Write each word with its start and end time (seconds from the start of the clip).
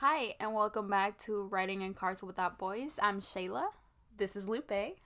Hi, 0.00 0.34
and 0.40 0.54
welcome 0.54 0.88
back 0.88 1.18
to 1.24 1.42
Writing 1.42 1.82
in 1.82 1.92
Cars 1.92 2.22
Without 2.22 2.58
Boys. 2.58 2.92
I'm 3.02 3.20
Shayla, 3.20 3.66
This 4.16 4.34
is 4.34 4.48
Lupe. 4.48 4.96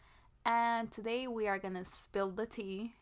and 0.47 0.93
today 0.93 1.27
we 1.27 1.49
are 1.49 1.59
gonna 1.59 1.85
spill 1.85 2.31
the 2.31 2.47
tea, 2.47 2.95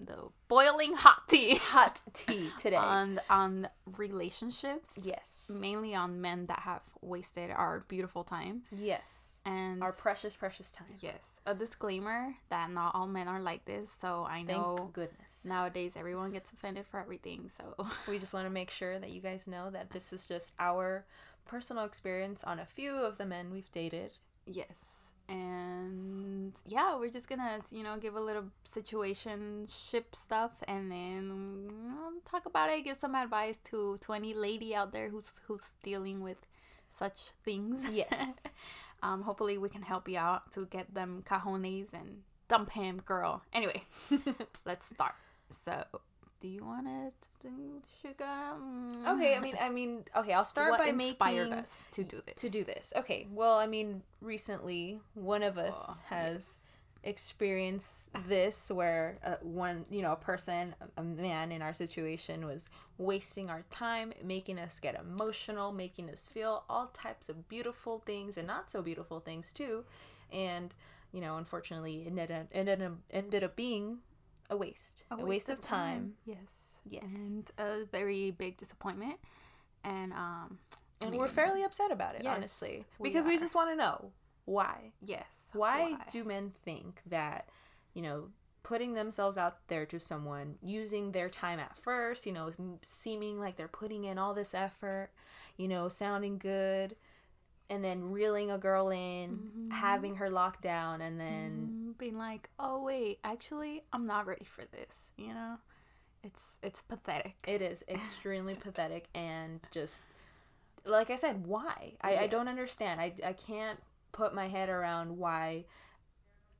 the 0.00 0.28
boiling 0.48 0.94
hot 0.94 1.28
tea, 1.28 1.54
Hot 1.72 2.00
tea 2.12 2.50
today. 2.58 2.76
on 2.98 3.20
on 3.28 3.68
relationships, 3.96 4.90
yes. 5.02 5.50
mainly 5.54 5.94
on 5.94 6.20
men 6.20 6.46
that 6.46 6.60
have 6.60 6.82
wasted 7.02 7.50
our 7.50 7.84
beautiful 7.88 8.24
time. 8.24 8.62
Yes. 8.74 9.38
And 9.44 9.82
Our 9.82 9.92
precious, 9.92 10.36
precious 10.36 10.70
time. 10.70 10.88
yes, 11.00 11.40
a 11.46 11.54
disclaimer 11.54 12.34
that 12.50 12.70
not 12.70 12.94
all 12.94 13.06
men 13.06 13.26
are 13.26 13.40
like 13.40 13.64
this. 13.64 13.90
So 14.00 14.24
I 14.28 14.42
know 14.42 14.46
Thank 14.76 14.78
know 14.78 14.90
goodness. 14.92 15.44
nowadays 15.46 15.92
everyone 15.96 16.30
gets 16.32 16.52
offended 16.52 16.86
for 16.86 17.00
everything. 17.00 17.50
So 17.56 17.86
We 18.08 18.18
just 18.18 18.34
want 18.34 18.46
to 18.46 18.50
make 18.50 18.70
sure 18.70 18.98
that 18.98 19.10
you 19.10 19.20
guys 19.20 19.46
know 19.46 19.70
that 19.70 19.90
this 19.90 20.12
is 20.12 20.28
just 20.28 20.52
our 20.58 21.04
personal 21.46 21.84
experience 21.84 22.44
on 22.44 22.58
a 22.58 22.66
few 22.66 22.96
of 22.98 23.16
the 23.18 23.24
men 23.26 23.50
we've 23.50 23.70
dated. 23.72 24.12
Yes. 24.46 24.99
And 25.30 26.52
yeah, 26.66 26.98
we're 26.98 27.10
just 27.10 27.28
gonna, 27.28 27.60
you 27.70 27.84
know, 27.84 27.96
give 27.96 28.16
a 28.16 28.20
little 28.20 28.44
situation 28.70 29.68
ship 29.70 30.14
stuff 30.14 30.52
and 30.66 30.90
then 30.90 31.70
you 31.70 31.88
know, 31.88 32.12
talk 32.24 32.46
about 32.46 32.70
it, 32.70 32.84
give 32.84 32.96
some 32.96 33.14
advice 33.14 33.58
to, 33.64 33.98
to 34.02 34.12
any 34.12 34.34
lady 34.34 34.74
out 34.74 34.92
there 34.92 35.08
who's 35.08 35.40
who's 35.46 35.70
dealing 35.82 36.20
with 36.20 36.38
such 36.92 37.30
things. 37.44 37.86
Yes. 37.92 38.40
um, 39.02 39.22
hopefully 39.22 39.56
we 39.58 39.68
can 39.68 39.82
help 39.82 40.08
you 40.08 40.18
out 40.18 40.50
to 40.52 40.66
get 40.66 40.92
them 40.92 41.22
cajones 41.24 41.92
and 41.92 42.22
dump 42.48 42.70
him, 42.70 43.00
girl. 43.06 43.42
Anyway, 43.52 43.84
let's 44.66 44.86
start. 44.86 45.14
So 45.50 45.84
do 46.40 46.48
you 46.48 46.64
wanna 46.64 47.10
do 47.40 47.82
sugar? 48.02 48.24
Mm. 48.24 49.06
okay, 49.14 49.36
I 49.36 49.40
mean, 49.40 49.56
I 49.60 49.68
mean, 49.68 50.04
okay, 50.16 50.32
I'll 50.32 50.44
start 50.44 50.70
what 50.70 50.80
by 50.80 50.86
inspired 50.86 51.50
making 51.50 51.52
us 51.52 51.84
to 51.92 52.04
do 52.04 52.22
this? 52.26 52.34
to 52.36 52.48
do 52.48 52.64
this. 52.64 52.92
Okay, 52.96 53.26
well, 53.30 53.58
I 53.58 53.66
mean, 53.66 54.02
recently 54.20 55.00
one 55.14 55.42
of 55.42 55.58
us 55.58 55.76
Oh, 55.88 56.00
has 56.08 56.66
experienced 57.02 58.08
this 58.28 58.70
where 58.70 59.18
uh, 59.24 59.36
one, 59.42 59.84
you 59.90 60.02
know, 60.02 60.12
a 60.12 60.16
person, 60.16 60.74
a 60.96 61.02
man 61.02 61.50
in 61.52 61.62
our 61.62 61.72
situation 61.72 62.44
was 62.46 62.68
wasting 62.98 63.48
our 63.48 63.64
time, 63.70 64.12
making 64.22 64.58
us 64.58 64.78
get 64.78 64.98
emotional, 65.00 65.72
making 65.72 66.10
us 66.10 66.28
feel 66.28 66.64
all 66.68 66.88
types 66.88 67.28
of 67.28 67.48
beautiful 67.48 68.00
things 68.04 68.36
and 68.36 68.46
not 68.46 68.70
so 68.70 68.82
beautiful 68.82 69.20
things 69.20 69.52
too. 69.52 69.84
And, 70.32 70.74
you 71.12 71.20
know, 71.20 71.36
unfortunately, 71.38 72.02
it 72.02 72.08
ended 72.08 72.30
up, 72.30 72.46
ended 72.52 72.82
up, 72.82 72.92
ended 73.10 73.44
up 73.44 73.56
being 73.56 73.98
a 74.50 74.56
waste. 74.56 75.04
A, 75.10 75.16
waste, 75.16 75.48
of 75.48 75.60
time. 75.60 76.14
Yes. 76.26 76.78
Yes. 76.88 77.14
And 77.14 77.50
a 77.58 77.84
very 77.90 78.30
big 78.32 78.56
disappointment. 78.58 79.16
And 79.84 80.12
um 80.12 80.58
And 81.00 81.16
we're 81.16 81.28
fairly 81.28 81.62
upset 81.62 81.90
about 81.90 82.14
it, 82.16 82.22
Yes, 82.24 82.36
honestly. 82.36 82.84
Because 83.02 83.24
we 83.26 83.36
are. 83.36 83.40
just 83.40 83.54
want 83.54 83.70
to 83.70 83.76
know 83.76 84.12
why. 84.44 84.92
yes. 85.04 85.48
why, 85.52 85.96
do 86.10 86.24
men 86.24 86.52
think 86.62 87.00
that 87.06 87.48
you 87.94 88.02
know 88.02 88.28
putting 88.62 88.94
themselves 88.94 89.38
out 89.38 89.56
there 89.68 89.86
to 89.86 89.98
someone 89.98 90.56
using 90.62 91.12
their 91.12 91.28
time 91.30 91.58
at 91.58 91.76
first 91.76 92.26
you 92.26 92.32
know 92.32 92.52
seeming 92.82 93.38
like 93.40 93.56
they're 93.56 93.68
putting 93.68 94.04
in 94.04 94.18
all 94.18 94.34
this 94.34 94.54
effort 94.54 95.10
you 95.56 95.66
know 95.66 95.88
sounding 95.88 96.36
good 96.38 96.94
and 97.70 97.82
then 97.82 98.10
reeling 98.10 98.50
a 98.50 98.58
girl 98.58 98.90
in 98.90 99.68
having 99.70 100.16
her 100.16 100.28
locked 100.28 100.60
down 100.62 101.00
and 101.00 101.18
then 101.18 101.70
Mm, 101.94 101.98
being 101.98 102.18
like, 102.18 102.50
"Oh 102.58 102.82
wait, 102.82 103.20
actually, 103.24 103.84
I'm 103.92 104.04
not 104.04 104.26
ready 104.26 104.44
for 104.44 104.64
this." 104.66 105.12
You 105.16 105.32
know? 105.32 105.56
It's 106.22 106.58
it's 106.62 106.82
pathetic. 106.82 107.36
it 107.46 107.62
is 107.62 107.82
extremely 107.88 108.54
pathetic 108.54 109.06
and 109.14 109.60
just 109.70 110.02
like 110.84 111.08
i 111.10 111.16
said 111.16 111.46
why 111.46 111.92
I, 112.02 112.16
I 112.16 112.26
don't 112.26 112.48
understand 112.48 113.00
I, 113.00 113.12
I 113.24 113.32
can't 113.32 113.78
put 114.12 114.34
my 114.34 114.48
head 114.48 114.68
around 114.68 115.16
why 115.16 115.64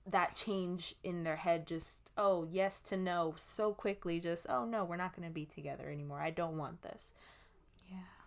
that 0.07 0.35
change 0.35 0.95
in 1.05 1.25
their 1.25 1.37
head 1.37 1.67
just 1.67 2.11
oh 2.17 2.47
yes 2.51 2.81
to 2.83 2.97
no 2.97 3.35
so 3.37 3.73
quickly 3.75 4.19
just 4.19 4.47
oh 4.49 4.65
no 4.65 4.85
we're 4.85 4.97
not 4.97 5.15
going 5.15 5.29
to 5.29 5.33
be 5.35 5.45
together 5.45 5.91
anymore 5.91 6.21
i 6.21 6.31
don't 6.31 6.57
want 6.57 6.81
this. 6.83 7.13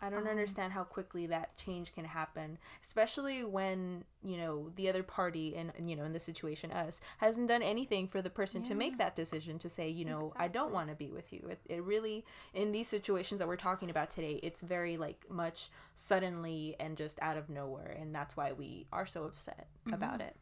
I 0.04 0.10
don't 0.10 0.28
understand 0.28 0.74
how 0.74 0.84
quickly 0.84 1.26
that 1.26 1.56
change 1.58 1.94
can 1.94 2.06
happen 2.06 2.58
especially 2.84 3.44
when 3.44 4.04
you 4.24 4.38
know 4.38 4.70
the 4.76 4.88
other 4.90 5.04
party 5.04 5.56
and 5.56 5.72
you 5.90 5.96
know 5.96 6.04
in 6.04 6.14
this 6.14 6.24
situation 6.24 6.72
us 6.72 7.02
hasn't 7.18 7.48
done 7.48 7.62
anything 7.64 8.08
for 8.08 8.22
the 8.22 8.30
person 8.30 8.62
to 8.62 8.76
make 8.76 8.98
that 8.98 9.16
decision 9.16 9.58
to 9.58 9.70
say 9.70 9.90
you 9.90 10.06
know 10.06 10.34
i 10.36 10.48
don't 10.48 10.74
want 10.74 10.90
to 10.90 10.96
be 10.96 11.10
with 11.10 11.32
you 11.34 11.40
it, 11.50 11.60
it 11.70 11.84
really 11.84 12.24
in 12.54 12.72
these 12.72 12.88
situations 12.88 13.40
that 13.40 13.48
we're 13.48 13.56
talking 13.56 13.90
about 13.90 14.10
today 14.10 14.40
it's 14.44 14.62
very 14.62 14.98
like 14.98 15.26
much 15.30 15.70
suddenly 15.96 16.76
and 16.80 16.98
just 16.98 17.20
out 17.22 17.38
of 17.38 17.50
nowhere 17.50 17.98
and 18.00 18.14
that's 18.14 18.38
why 18.38 18.52
we 18.52 18.86
are 18.92 19.06
so 19.06 19.24
upset 19.24 19.68
about 19.92 20.22
it 20.22 20.36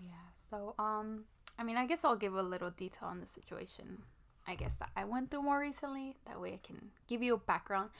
Yeah. 0.00 0.12
So, 0.50 0.74
um, 0.78 1.24
I 1.58 1.64
mean, 1.64 1.76
I 1.76 1.86
guess 1.86 2.04
I'll 2.04 2.16
give 2.16 2.34
a 2.34 2.42
little 2.42 2.70
detail 2.70 3.08
on 3.08 3.20
the 3.20 3.26
situation. 3.26 4.02
I 4.46 4.54
guess 4.54 4.74
that 4.76 4.90
I 4.96 5.04
went 5.04 5.30
through 5.30 5.42
more 5.42 5.60
recently. 5.60 6.16
That 6.26 6.40
way, 6.40 6.54
I 6.54 6.66
can 6.66 6.90
give 7.06 7.22
you 7.22 7.34
a 7.34 7.38
background. 7.38 7.90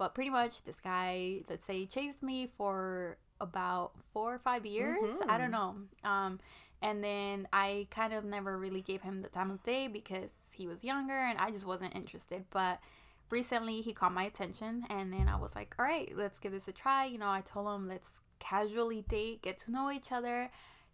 But 0.00 0.14
pretty 0.14 0.30
much, 0.30 0.62
this 0.62 0.80
guy, 0.80 1.42
let's 1.50 1.66
say, 1.66 1.84
chased 1.84 2.22
me 2.22 2.50
for 2.56 3.18
about 3.38 3.92
four 4.14 4.34
or 4.34 4.38
five 4.38 4.64
years. 4.64 5.12
I 5.28 5.36
don't 5.36 5.50
know. 5.50 5.74
Um, 6.04 6.40
and 6.80 7.04
then 7.04 7.46
I 7.52 7.86
kind 7.90 8.14
of 8.14 8.24
never 8.24 8.56
really 8.56 8.80
gave 8.80 9.02
him 9.02 9.20
the 9.20 9.28
time 9.28 9.50
of 9.50 9.62
day 9.62 9.88
because 9.88 10.30
he 10.54 10.66
was 10.66 10.82
younger 10.82 11.18
and 11.18 11.38
I 11.38 11.50
just 11.50 11.66
wasn't 11.66 11.94
interested. 11.94 12.46
But 12.50 12.80
recently, 13.28 13.82
he 13.82 13.92
caught 13.92 14.14
my 14.14 14.22
attention, 14.22 14.86
and 14.88 15.12
then 15.12 15.28
I 15.28 15.36
was 15.36 15.54
like, 15.54 15.74
all 15.78 15.84
right, 15.84 16.10
let's 16.16 16.40
give 16.40 16.52
this 16.52 16.66
a 16.66 16.72
try. 16.72 17.04
You 17.04 17.18
know, 17.18 17.28
I 17.28 17.42
told 17.42 17.66
him 17.66 17.86
let's 17.86 18.08
casually 18.38 19.02
date, 19.02 19.42
get 19.42 19.58
to 19.58 19.70
know 19.70 19.90
each 19.90 20.12
other 20.12 20.50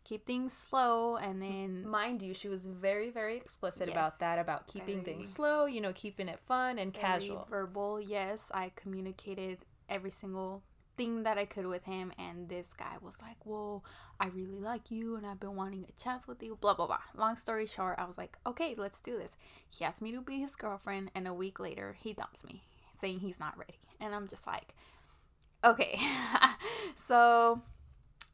keep 0.07 0.25
things 0.25 0.53
slow 0.53 1.17
and 1.17 1.43
then 1.43 1.85
mind 1.87 2.23
you 2.23 2.33
she 2.33 2.49
was 2.49 2.65
very 2.67 3.11
very 3.11 3.37
explicit 3.37 3.89
Yes, 3.89 3.95
about 3.97 4.19
that 4.21 4.39
about 4.39 4.69
keeping 4.69 5.03
very- 5.03 5.17
things 5.17 5.33
slow 5.33 5.67
you 5.67 5.81
know 5.81 5.93
keeping 5.93 6.29
it 6.29 6.39
fun 6.39 6.79
and 6.79 6.95
casual. 6.95 7.45
verbal 7.51 8.01
yes 8.01 8.45
i 8.53 8.71
communicated 8.77 9.59
every 9.89 10.11
single 10.11 10.63
thing 10.97 11.25
that 11.25 11.37
i 11.39 11.45
could 11.45 11.67
with 11.67 11.85
him 11.85 12.13
and 12.19 12.49
this 12.49 12.69
guy 12.79 12.95
was 13.03 13.15
like 13.21 13.37
well 13.45 13.83
i 14.21 14.29
really 14.29 14.61
like 14.61 14.91
you 14.93 15.17
and 15.17 15.27
i've 15.27 15.41
been 15.41 15.57
wanting 15.57 15.85
a 15.89 16.01
chance 16.03 16.29
with 16.29 16.41
you 16.43 16.57
blah 16.61 16.73
blah 16.75 16.87
blah. 16.87 17.03
Long 17.17 17.37
story 17.37 17.67
short 17.67 17.97
i 17.99 18.05
was 18.05 18.17
like 18.17 18.39
okay 18.47 18.75
let's 18.79 19.01
do 19.01 19.19
this. 19.19 19.33
He 19.69 19.85
asked 19.85 20.01
me 20.01 20.13
to 20.13 20.21
be 20.23 20.39
his 20.39 20.55
girlfriend 20.57 21.11
and 21.17 21.27
a 21.29 21.35
week 21.35 21.59
later 21.61 21.97
he 22.01 22.13
dumps 22.15 22.45
me 22.45 22.63
saying 22.99 23.19
he's 23.21 23.41
not 23.41 23.59
ready. 23.59 23.79
And 24.01 24.15
i'm 24.15 24.29
just 24.29 24.47
like 24.47 24.73
okay. 25.65 25.99
So 27.09 27.61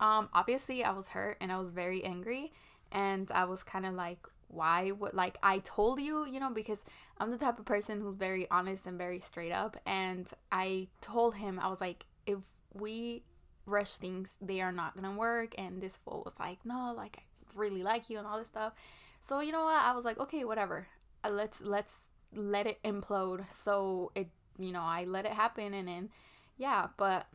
um 0.02 0.28
obviously 0.34 0.84
i 0.84 0.90
was 0.90 1.08
hurt 1.08 1.36
and 1.40 1.50
i 1.50 1.58
was 1.58 1.70
very 1.70 2.04
angry 2.04 2.52
and 2.90 3.30
i 3.32 3.44
was 3.44 3.62
kind 3.62 3.86
of 3.86 3.94
like 3.94 4.18
why 4.48 4.90
would 4.90 5.14
like 5.14 5.38
i 5.42 5.58
told 5.60 5.98
you 5.98 6.26
you 6.26 6.38
know 6.38 6.50
because 6.50 6.84
i'm 7.18 7.30
the 7.30 7.38
type 7.38 7.58
of 7.58 7.64
person 7.64 8.02
who's 8.02 8.16
very 8.16 8.46
honest 8.50 8.86
and 8.86 8.98
very 8.98 9.18
straight 9.18 9.52
up 9.52 9.78
and 9.86 10.28
i 10.50 10.86
told 11.00 11.36
him 11.36 11.58
i 11.58 11.68
was 11.68 11.80
like 11.80 12.04
if 12.26 12.40
we 12.74 13.22
rush 13.64 13.92
things 13.92 14.34
they 14.42 14.60
are 14.60 14.72
not 14.72 14.94
gonna 14.94 15.16
work 15.16 15.54
and 15.56 15.80
this 15.80 15.96
fool 15.96 16.22
was 16.26 16.34
like 16.38 16.58
no 16.66 16.92
like 16.94 17.16
i 17.18 17.22
really 17.54 17.82
like 17.82 18.10
you 18.10 18.18
and 18.18 18.26
all 18.26 18.38
this 18.38 18.48
stuff. 18.48 18.72
So 19.20 19.40
you 19.40 19.52
know 19.52 19.64
what? 19.64 19.82
I 19.82 19.92
was 19.94 20.04
like 20.04 20.18
okay 20.18 20.44
whatever. 20.44 20.86
Uh, 21.24 21.30
let's 21.30 21.60
let's 21.60 21.94
let 22.34 22.66
it 22.66 22.82
implode. 22.82 23.44
So 23.52 24.10
it 24.14 24.28
you 24.58 24.72
know 24.72 24.82
i 24.82 25.04
let 25.04 25.24
it 25.24 25.32
happen 25.32 25.72
and 25.72 25.88
then 25.88 26.10
yeah 26.58 26.88
but 26.98 27.26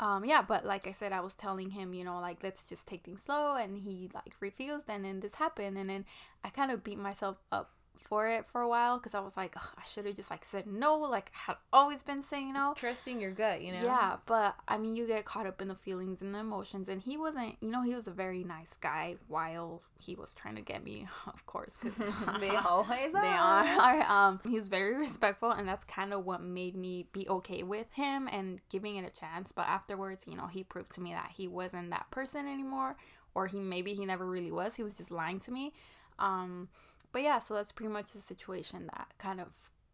um 0.00 0.24
yeah 0.24 0.42
but 0.42 0.64
like 0.64 0.86
i 0.86 0.90
said 0.90 1.12
i 1.12 1.20
was 1.20 1.34
telling 1.34 1.70
him 1.70 1.94
you 1.94 2.04
know 2.04 2.18
like 2.20 2.42
let's 2.42 2.66
just 2.66 2.86
take 2.86 3.04
things 3.04 3.22
slow 3.22 3.56
and 3.56 3.78
he 3.78 4.10
like 4.12 4.34
refused 4.40 4.86
and 4.88 5.04
then 5.04 5.20
this 5.20 5.34
happened 5.36 5.78
and 5.78 5.88
then 5.88 6.04
i 6.42 6.48
kind 6.48 6.70
of 6.70 6.82
beat 6.82 6.98
myself 6.98 7.36
up 7.52 7.73
for 8.04 8.28
it 8.28 8.44
for 8.50 8.60
a 8.60 8.68
while 8.68 8.98
because 8.98 9.14
i 9.14 9.20
was 9.20 9.36
like 9.36 9.56
i 9.56 9.82
should 9.82 10.04
have 10.06 10.14
just 10.14 10.30
like 10.30 10.44
said 10.44 10.66
no 10.66 10.96
like 10.96 11.30
I 11.34 11.52
had 11.52 11.56
always 11.72 12.02
been 12.02 12.22
saying 12.22 12.52
no 12.52 12.74
trusting 12.76 13.20
your 13.20 13.30
gut 13.30 13.62
you 13.62 13.72
know 13.72 13.82
yeah, 13.84 14.16
but 14.26 14.56
I 14.66 14.78
mean, 14.78 14.96
you 14.96 15.06
get 15.06 15.24
caught 15.24 15.46
up 15.46 15.60
in 15.60 15.68
the 15.68 15.74
feelings 15.74 16.22
and 16.22 16.34
the 16.34 16.38
emotions, 16.38 16.88
and 16.88 17.00
he 17.00 17.16
wasn't. 17.16 17.56
You 17.60 17.70
know, 17.70 17.82
he 17.82 17.94
was 17.94 18.06
a 18.06 18.10
very 18.10 18.42
nice 18.42 18.76
guy 18.80 19.16
while 19.28 19.82
he 19.98 20.14
was 20.14 20.34
trying 20.34 20.56
to 20.56 20.62
get 20.62 20.82
me, 20.82 21.06
of 21.26 21.44
course, 21.46 21.78
because 21.80 22.12
they 22.40 22.50
always 22.56 23.12
they 23.12 23.18
are. 23.18 24.02
Um, 24.02 24.40
he 24.44 24.54
was 24.54 24.68
very 24.68 24.96
respectful, 24.96 25.50
and 25.50 25.68
that's 25.68 25.84
kind 25.84 26.12
of 26.12 26.24
what 26.24 26.42
made 26.42 26.74
me 26.74 27.06
be 27.12 27.28
okay 27.28 27.62
with 27.62 27.90
him 27.92 28.28
and 28.32 28.60
giving 28.70 28.96
it 28.96 29.04
a 29.04 29.18
chance. 29.18 29.52
But 29.52 29.66
afterwards, 29.68 30.24
you 30.26 30.36
know, 30.36 30.46
he 30.46 30.62
proved 30.62 30.92
to 30.92 31.00
me 31.00 31.12
that 31.12 31.32
he 31.36 31.46
wasn't 31.46 31.90
that 31.90 32.10
person 32.10 32.46
anymore, 32.46 32.96
or 33.34 33.46
he 33.46 33.58
maybe 33.58 33.94
he 33.94 34.04
never 34.04 34.26
really 34.26 34.52
was. 34.52 34.76
He 34.76 34.82
was 34.82 34.96
just 34.96 35.10
lying 35.10 35.40
to 35.40 35.50
me. 35.50 35.72
Um, 36.18 36.68
but 37.14 37.22
yeah, 37.22 37.38
so 37.38 37.54
that's 37.54 37.72
pretty 37.72 37.90
much 37.92 38.12
the 38.12 38.20
situation 38.20 38.90
that 38.92 39.08
kind 39.18 39.40
of 39.40 39.48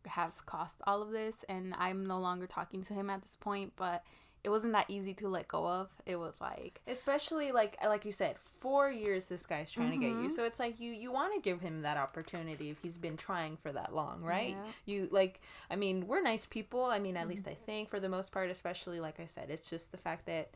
has 0.07 0.41
caused 0.41 0.81
all 0.87 1.03
of 1.03 1.11
this, 1.13 1.45
and 1.49 1.75
I'm 1.79 2.05
no 2.07 2.19
longer 2.19 2.47
talking 2.49 2.83
to 2.85 2.95
him 2.95 3.09
at 3.11 3.23
this 3.23 3.37
point. 3.37 3.75
But 3.77 4.03
it 4.43 4.49
wasn't 4.49 4.73
that 4.73 4.87
easy 4.89 5.13
to 5.13 5.29
let 5.29 5.47
go 5.49 5.69
of. 5.69 5.91
It 6.07 6.17
was 6.17 6.41
like 6.41 6.81
especially 6.87 7.53
like 7.53 7.77
like 7.85 8.07
you 8.07 8.13
said, 8.13 8.37
four 8.39 8.91
years 8.91 9.27
this 9.27 9.45
guy's 9.45 9.71
trying 9.71 9.91
Mm-hmm. 9.93 10.01
to 10.01 10.07
get 10.15 10.23
you. 10.23 10.31
So 10.31 10.45
it's 10.45 10.59
like 10.59 10.81
you 10.81 10.93
you 10.93 11.13
want 11.13 11.35
to 11.35 11.41
give 11.43 11.61
him 11.61 11.81
that 11.81 11.99
opportunity 11.99 12.71
if 12.71 12.79
he's 12.81 12.97
been 12.97 13.19
trying 13.19 13.59
for 13.59 13.71
that 13.73 13.95
long, 13.95 14.23
right? 14.23 14.57
Yeah. 14.57 14.73
You 14.87 15.09
like 15.13 15.43
I 15.71 15.77
mean, 15.77 16.07
we're 16.07 16.23
nice 16.23 16.47
people. 16.47 16.87
I 16.87 16.99
mean, 16.99 17.19
at 17.19 17.29
least 17.29 17.45
Mm-hmm. 17.45 17.63
I 17.63 17.67
think 17.67 17.91
for 17.91 18.01
the 18.01 18.09
most 18.09 18.33
part, 18.33 18.51
especially 18.51 18.99
like 18.99 19.21
I 19.21 19.27
said, 19.27 19.51
it's 19.51 19.69
just 19.69 19.93
the 19.93 19.99
fact 19.99 20.25
that 20.25 20.53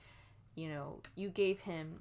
you 0.55 0.69
know, 0.71 1.01
you 1.15 1.29
gave 1.29 1.61
him 1.61 2.01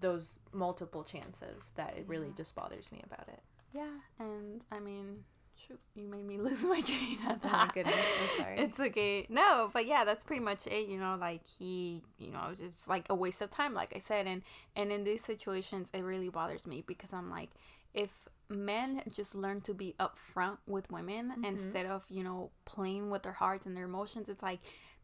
those 0.00 0.38
multiple 0.52 1.02
chances 1.04 1.72
that 1.74 1.94
it 1.98 2.04
really 2.06 2.32
just 2.36 2.54
bothers 2.54 2.90
me 2.90 3.02
about 3.04 3.28
it. 3.28 3.40
Yeah, 3.72 3.90
and 4.18 4.64
I 4.72 4.80
mean, 4.80 5.24
shoot, 5.56 5.80
you 5.94 6.06
made 6.08 6.24
me 6.26 6.38
lose 6.38 6.62
my 6.62 6.80
train 6.80 7.18
of 7.28 7.38
Oh 7.44 7.48
thought. 7.48 7.68
my 7.68 7.70
goodness, 7.74 7.94
I'm 7.96 8.28
sorry. 8.44 8.58
It's 8.58 8.80
okay. 8.80 9.26
No, 9.28 9.70
but 9.72 9.86
yeah, 9.86 10.04
that's 10.04 10.24
pretty 10.24 10.42
much 10.42 10.66
it. 10.66 10.88
You 10.88 10.98
know, 10.98 11.16
like 11.20 11.42
he, 11.46 12.02
you 12.18 12.30
know, 12.30 12.48
it's 12.50 12.60
just 12.60 12.88
like 12.88 13.06
a 13.10 13.14
waste 13.14 13.42
of 13.42 13.50
time, 13.50 13.74
like 13.74 13.94
I 13.94 13.98
said. 13.98 14.26
And 14.26 14.42
and 14.76 14.90
in 14.92 15.04
these 15.04 15.24
situations, 15.24 15.90
it 15.92 16.02
really 16.02 16.28
bothers 16.28 16.66
me 16.66 16.82
because 16.86 17.12
I'm 17.12 17.30
like, 17.30 17.50
if 17.94 18.28
men 18.48 19.02
just 19.12 19.34
learn 19.34 19.60
to 19.60 19.74
be 19.74 19.94
upfront 20.00 20.56
with 20.66 20.90
women 20.90 21.30
mm-hmm. 21.30 21.44
instead 21.44 21.84
of 21.84 22.04
you 22.08 22.24
know 22.24 22.50
playing 22.64 23.10
with 23.10 23.22
their 23.22 23.32
hearts 23.32 23.66
and 23.66 23.76
their 23.76 23.84
emotions, 23.84 24.28
it's 24.28 24.42
like 24.42 24.60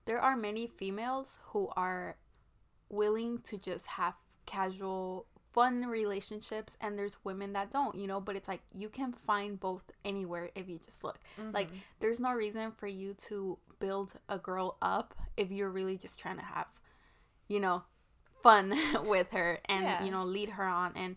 there 0.07 0.21
are 0.21 0.37
many 0.37 0.67
females 0.67 1.39
who 1.49 1.69
are 1.77 2.17
willing 2.89 3.39
to 3.39 3.59
just 3.59 3.87
have 3.87 4.15
casual 4.47 5.27
fun 5.55 5.87
relationships 5.87 6.77
and 6.81 6.99
there's 6.99 7.17
women 7.25 7.53
that 7.53 7.71
don't 7.71 7.95
you 7.95 8.07
know 8.09 8.21
but 8.21 8.35
it's 8.35 8.49
like 8.49 8.61
you 8.75 8.89
can 8.89 9.13
find 9.13 9.61
both 9.61 9.85
anywhere 10.05 10.51
if 10.55 10.69
you 10.69 10.79
just 10.79 11.03
look. 11.05 11.19
Like 11.53 11.69
mm-hmm. 11.69 11.79
there's 12.01 12.21
no 12.21 12.33
reason 12.33 12.73
for 12.73 12.89
you 12.89 13.15
to 13.29 13.57
build 13.79 14.15
a 14.29 14.39
girl 14.39 14.77
up 14.83 15.15
if 15.37 15.51
you're 15.51 15.71
really 15.71 15.97
just 15.97 16.19
trying 16.19 16.37
to 16.37 16.43
have 16.43 16.67
you 17.49 17.61
know 17.61 17.85
fun 18.43 18.75
with 19.07 19.31
her 19.31 19.61
and 19.67 19.85
Yeah. 19.85 20.05
you 20.05 20.11
know 20.11 20.25
lead 20.25 20.51
her 20.51 20.65
on. 20.65 20.93
And 20.97 21.17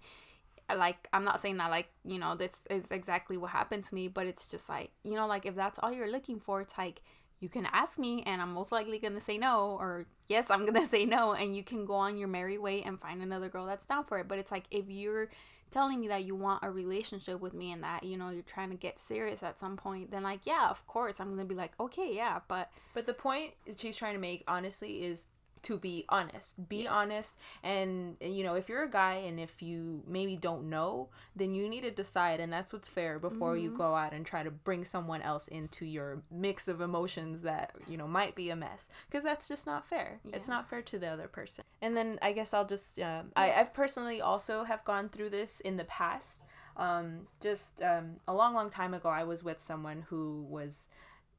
like 0.76 1.08
i'm 1.14 1.24
not 1.24 1.40
saying 1.40 1.56
that 1.56 1.72
like 1.72 1.88
you 2.04 2.20
know 2.20 2.36
this 2.36 2.52
is 2.70 2.92
exactly 2.92 3.38
what 3.38 3.52
happened 3.52 3.86
to 3.86 3.96
me 3.96 4.10
but 4.10 4.28
it's 4.28 4.46
just 4.46 4.68
like 4.68 4.92
you 5.02 5.14
know 5.14 5.26
like 5.26 5.46
if 5.46 5.56
that's 5.56 5.80
all 5.80 5.94
you're 5.94 6.12
looking 6.12 6.42
for 6.42 6.60
it's 6.60 6.78
like 6.78 7.02
you 7.40 7.50
can 7.50 7.68
ask 7.72 8.00
me 8.00 8.24
and 8.26 8.42
i'm 8.42 8.54
most 8.54 8.72
likely 8.72 9.00
gonna 9.00 9.20
say 9.20 9.38
no 9.38 9.78
or 9.80 10.06
yes 10.28 10.50
i'm 10.50 10.66
gonna 10.66 10.86
say 10.96 11.06
no 11.06 11.34
and 11.34 11.56
you 11.56 11.64
can 11.64 11.86
go 11.86 11.94
on 11.94 12.18
your 12.18 12.28
merry 12.28 12.58
way 12.58 12.82
and 12.84 13.00
find 13.00 13.22
another 13.22 13.50
girl 13.50 13.66
that's 13.66 13.86
down 13.86 14.04
for 14.04 14.20
it. 14.20 14.28
But 14.28 14.40
it's 14.40 14.52
like 14.52 14.66
if 14.72 14.86
you're 14.88 15.30
telling 15.70 16.00
me 16.00 16.08
that 16.08 16.24
you 16.24 16.34
want 16.34 16.64
a 16.64 16.72
relationship 16.72 17.42
with 17.42 17.54
me 17.54 17.72
and 17.74 17.84
that 17.84 18.04
you 18.04 18.18
know 18.18 18.30
you're 18.30 18.42
trying 18.44 18.70
to 18.70 18.78
get 18.78 18.98
serious 18.98 19.44
at 19.44 19.60
some 19.60 19.76
point 19.76 20.12
then 20.12 20.24
like 20.24 20.40
yeah 20.46 20.70
of 20.70 20.86
course 20.88 21.20
i'm 21.20 21.30
gonna 21.30 21.44
be 21.44 21.56
like 21.56 21.74
okay 21.80 22.10
yeah 22.14 22.40
but 22.48 22.72
But 22.94 23.06
the 23.06 23.14
point 23.14 23.52
she's 23.78 23.98
trying 23.98 24.14
to 24.14 24.20
make, 24.20 24.44
honestly, 24.48 25.04
is 25.04 25.28
to 25.68 25.78
be 25.78 26.06
honest. 26.10 26.68
Be 26.70 26.84
Yes. 26.84 26.92
honest, 26.92 27.32
and 27.64 28.18
you 28.22 28.44
know, 28.44 28.56
if 28.56 28.70
you're 28.70 28.84
a 28.84 28.90
guy 28.90 29.16
and 29.28 29.40
if 29.40 29.62
you 29.62 30.04
maybe 30.08 30.36
don't 30.36 30.70
know, 30.70 31.10
then 31.36 31.54
you 31.54 31.68
need 31.70 31.82
to 31.82 31.92
decide, 31.92 32.40
and 32.40 32.52
that's 32.52 32.72
what's 32.74 32.90
fair 32.90 33.20
before 33.20 33.56
you 33.58 33.70
Mm-hmm. 33.70 33.78
go 33.78 33.96
out 33.96 34.14
and 34.14 34.26
try 34.26 34.44
to 34.44 34.52
bring 34.52 34.84
someone 34.86 35.22
else 35.22 35.48
into 35.48 35.86
your 35.86 36.22
mix 36.32 36.68
of 36.68 36.82
emotions 36.82 37.42
that 37.42 37.74
you 37.90 37.98
know 37.98 38.08
might 38.08 38.36
be 38.36 38.50
a 38.50 38.56
mess, 38.56 38.90
because 39.08 39.24
that's 39.24 39.48
just 39.48 39.66
not 39.68 39.86
fair. 39.86 40.20
It's 40.34 40.50
not 40.50 40.70
fair 40.70 40.82
to 40.82 40.98
the 41.00 41.08
other 41.08 41.28
person. 41.28 41.64
And 41.82 41.96
then 41.96 42.18
I 42.22 42.32
guess 42.32 42.54
I'll 42.54 42.66
just, 42.66 43.00
um, 43.00 43.32
I, 43.36 43.52
I've 43.52 43.74
personally 43.74 44.20
also 44.22 44.64
have 44.64 44.84
gone 44.84 45.10
through 45.10 45.30
this 45.30 45.60
in 45.60 45.78
the 45.78 45.84
past. 45.84 46.42
Um, 46.76 47.28
just 47.42 47.82
um, 47.82 48.18
a 48.28 48.34
long, 48.34 48.54
long 48.54 48.70
time 48.70 48.94
ago, 48.94 49.10
I 49.10 49.24
was 49.24 49.44
with 49.44 49.60
someone 49.62 50.06
who 50.10 50.46
was 50.50 50.90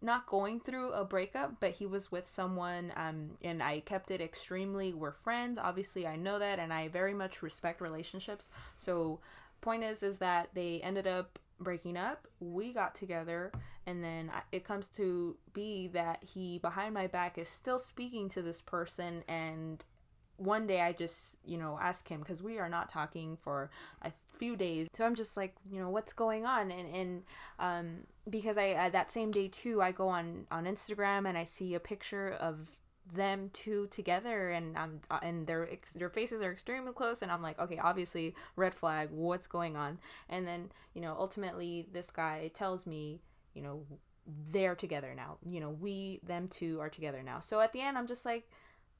not 0.00 0.26
going 0.26 0.60
through 0.60 0.92
a 0.92 1.04
breakup, 1.04 1.60
but 1.60 1.72
he 1.72 1.86
was 1.86 2.12
with 2.12 2.26
someone, 2.26 2.92
um, 2.96 3.30
and 3.42 3.62
I 3.62 3.80
kept 3.80 4.10
it 4.10 4.20
extremely. 4.20 4.92
We're 4.92 5.12
friends, 5.12 5.58
obviously. 5.58 6.06
I 6.06 6.16
know 6.16 6.38
that, 6.38 6.58
and 6.58 6.72
I 6.72 6.88
very 6.88 7.14
much 7.14 7.42
respect 7.42 7.80
relationships. 7.80 8.48
So, 8.76 9.20
point 9.60 9.82
is, 9.82 10.02
is 10.02 10.18
that 10.18 10.50
they 10.54 10.80
ended 10.82 11.06
up 11.06 11.38
breaking 11.60 11.96
up. 11.96 12.28
We 12.38 12.72
got 12.72 12.94
together, 12.94 13.50
and 13.86 14.02
then 14.04 14.30
it 14.52 14.64
comes 14.64 14.88
to 14.90 15.36
be 15.52 15.88
that 15.88 16.22
he 16.22 16.58
behind 16.58 16.94
my 16.94 17.08
back 17.08 17.36
is 17.36 17.48
still 17.48 17.78
speaking 17.78 18.28
to 18.30 18.42
this 18.42 18.60
person, 18.60 19.24
and 19.26 19.84
one 20.38 20.66
day 20.66 20.80
I 20.80 20.92
just, 20.92 21.36
you 21.44 21.58
know, 21.58 21.78
ask 21.80 22.08
him 22.08 22.20
because 22.20 22.42
we 22.42 22.58
are 22.58 22.68
not 22.68 22.88
talking 22.88 23.36
for 23.36 23.70
a 24.02 24.12
few 24.38 24.56
days. 24.56 24.88
So 24.92 25.04
I'm 25.04 25.14
just 25.14 25.36
like, 25.36 25.54
you 25.70 25.80
know, 25.80 25.90
what's 25.90 26.12
going 26.12 26.46
on? 26.46 26.70
And 26.70 26.94
and 26.94 27.22
um, 27.58 27.88
because 28.30 28.56
I 28.56 28.70
uh, 28.70 28.90
that 28.90 29.10
same 29.10 29.30
day 29.30 29.48
too, 29.48 29.82
I 29.82 29.92
go 29.92 30.08
on 30.08 30.46
on 30.50 30.64
Instagram 30.64 31.28
and 31.28 31.36
I 31.36 31.44
see 31.44 31.74
a 31.74 31.80
picture 31.80 32.30
of 32.40 32.78
them 33.14 33.48
two 33.54 33.86
together 33.86 34.50
and 34.50 34.76
um 34.76 35.00
and 35.22 35.46
their 35.46 35.66
their 35.96 36.10
faces 36.10 36.42
are 36.42 36.52
extremely 36.52 36.92
close 36.92 37.22
and 37.22 37.32
I'm 37.32 37.40
like 37.40 37.58
okay 37.58 37.78
obviously 37.78 38.34
red 38.54 38.74
flag 38.74 39.08
what's 39.10 39.46
going 39.46 39.76
on 39.76 39.98
and 40.28 40.46
then 40.46 40.70
you 40.92 41.00
know 41.00 41.16
ultimately 41.18 41.86
this 41.90 42.10
guy 42.10 42.50
tells 42.52 42.86
me 42.86 43.20
you 43.54 43.62
know 43.62 43.82
they're 44.50 44.74
together 44.74 45.14
now 45.16 45.38
you 45.50 45.58
know 45.58 45.70
we 45.70 46.20
them 46.22 46.48
two 46.48 46.80
are 46.80 46.90
together 46.90 47.22
now 47.22 47.40
so 47.40 47.60
at 47.60 47.72
the 47.72 47.80
end 47.80 47.96
I'm 47.96 48.06
just 48.06 48.26
like 48.26 48.46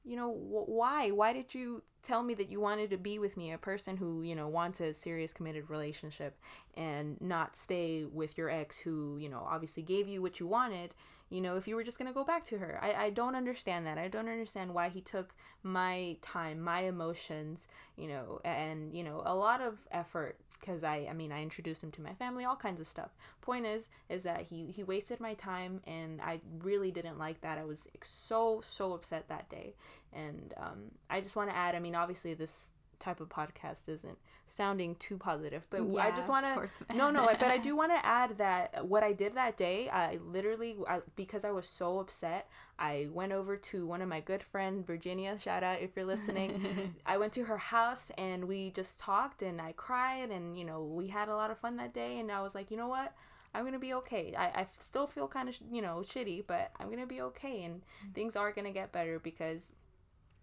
you 0.03 0.15
know 0.15 0.31
wh- 0.31 0.69
why? 0.69 1.11
Why 1.11 1.33
did 1.33 1.53
you 1.53 1.83
tell 2.01 2.23
me 2.23 2.33
that 2.35 2.49
you 2.49 2.59
wanted 2.59 2.89
to 2.89 2.97
be 2.97 3.19
with 3.19 3.35
me 3.37 3.51
a 3.51 3.57
person 3.57 3.97
who 3.97 4.21
you 4.21 4.35
know 4.35 4.47
wants 4.47 4.79
a 4.79 4.93
serious 4.93 5.33
committed 5.33 5.69
relationship 5.69 6.37
and 6.75 7.19
not 7.19 7.55
stay 7.55 8.05
with 8.05 8.37
your 8.37 8.49
ex 8.49 8.79
who 8.79 9.17
you 9.17 9.29
know 9.29 9.45
obviously 9.49 9.83
gave 9.83 10.07
you 10.07 10.21
what 10.21 10.39
you 10.39 10.47
wanted 10.47 10.93
you 11.29 11.41
know 11.41 11.55
if 11.55 11.67
you 11.67 11.75
were 11.75 11.83
just 11.83 11.97
going 11.97 12.07
to 12.07 12.13
go 12.13 12.23
back 12.23 12.43
to 12.45 12.57
her. 12.57 12.79
I, 12.81 13.05
I 13.05 13.09
don't 13.09 13.35
understand 13.35 13.85
that. 13.87 13.97
I 13.97 14.07
don't 14.07 14.29
understand 14.29 14.73
why 14.73 14.89
he 14.89 15.01
took 15.01 15.33
my 15.61 16.17
time 16.21 16.61
my 16.61 16.81
emotions 16.81 17.67
you 17.97 18.07
know 18.07 18.39
and 18.45 18.93
you 18.93 19.03
know 19.03 19.21
a 19.25 19.35
lot 19.35 19.61
of 19.61 19.77
effort 19.91 20.37
because 20.57 20.85
i 20.85 21.05
i 21.09 21.13
mean 21.13 21.33
i 21.33 21.41
introduced 21.43 21.83
him 21.83 21.91
to 21.91 22.01
my 22.01 22.13
family 22.13 22.45
all 22.45 22.55
kinds 22.55 22.79
of 22.79 22.87
stuff. 22.87 23.11
Point 23.41 23.65
is 23.65 23.89
is 24.09 24.23
that 24.23 24.43
he 24.43 24.67
he 24.67 24.83
wasted 24.83 25.19
my 25.19 25.33
time 25.33 25.81
and 25.85 26.21
i 26.21 26.39
really 26.63 26.91
didn't 26.91 27.19
like 27.19 27.41
that. 27.41 27.57
I 27.57 27.65
was 27.65 27.87
so 28.03 28.61
so 28.65 28.93
upset 28.93 29.27
that 29.29 29.49
day. 29.49 29.73
And 30.13 30.53
um, 30.57 30.91
I 31.09 31.21
just 31.21 31.35
want 31.35 31.49
to 31.49 31.55
add, 31.55 31.75
I 31.75 31.79
mean, 31.79 31.95
obviously 31.95 32.33
this 32.33 32.71
type 32.99 33.19
of 33.19 33.29
podcast 33.29 33.87
isn't 33.89 34.17
sounding 34.45 34.95
too 34.95 35.17
positive, 35.17 35.63
but 35.69 35.81
I 35.99 36.11
just 36.11 36.29
want 36.29 36.45
to 36.45 36.95
no, 36.95 37.11
no, 37.11 37.25
but 37.25 37.43
I 37.43 37.57
do 37.57 37.75
want 37.75 37.91
to 37.91 38.05
add 38.05 38.37
that 38.37 38.87
what 38.87 39.03
I 39.03 39.13
did 39.13 39.35
that 39.35 39.57
day, 39.57 39.89
I 39.89 40.17
literally, 40.25 40.75
I, 40.87 41.01
because 41.15 41.45
I 41.45 41.51
was 41.51 41.67
so 41.67 41.99
upset, 41.99 42.49
I 42.77 43.09
went 43.11 43.31
over 43.31 43.57
to 43.57 43.85
one 43.85 44.01
of 44.01 44.09
my 44.09 44.21
good 44.21 44.41
friend 44.41 44.85
Virginia. 44.85 45.37
Shout 45.37 45.63
out 45.63 45.81
if 45.81 45.91
you're 45.95 46.05
listening. 46.05 46.95
I 47.05 47.17
went 47.17 47.33
to 47.33 47.43
her 47.43 47.57
house 47.57 48.11
and 48.17 48.45
we 48.45 48.71
just 48.71 48.99
talked 48.99 49.41
and 49.41 49.61
I 49.61 49.73
cried 49.73 50.31
and 50.31 50.57
you 50.57 50.65
know 50.65 50.83
we 50.83 51.07
had 51.07 51.29
a 51.29 51.35
lot 51.35 51.51
of 51.51 51.59
fun 51.59 51.75
that 51.77 51.93
day 51.93 52.19
and 52.19 52.31
I 52.31 52.41
was 52.41 52.55
like, 52.55 52.71
you 52.71 52.77
know 52.77 52.87
what. 52.87 53.13
I'm 53.53 53.65
gonna 53.65 53.79
be 53.79 53.95
okay. 53.95 54.35
I, 54.37 54.61
I 54.61 54.67
still 54.77 55.07
feel 55.07 55.27
kind 55.27 55.49
of 55.49 55.57
you 55.71 55.81
know 55.81 56.03
shitty, 56.05 56.43
but 56.45 56.71
I'm 56.79 56.91
gonna 56.91 57.07
be 57.07 57.21
okay, 57.21 57.63
and 57.63 57.81
things 58.13 58.35
are 58.35 58.51
gonna 58.51 58.69
get 58.69 58.91
better 58.91 59.17
because 59.17 59.71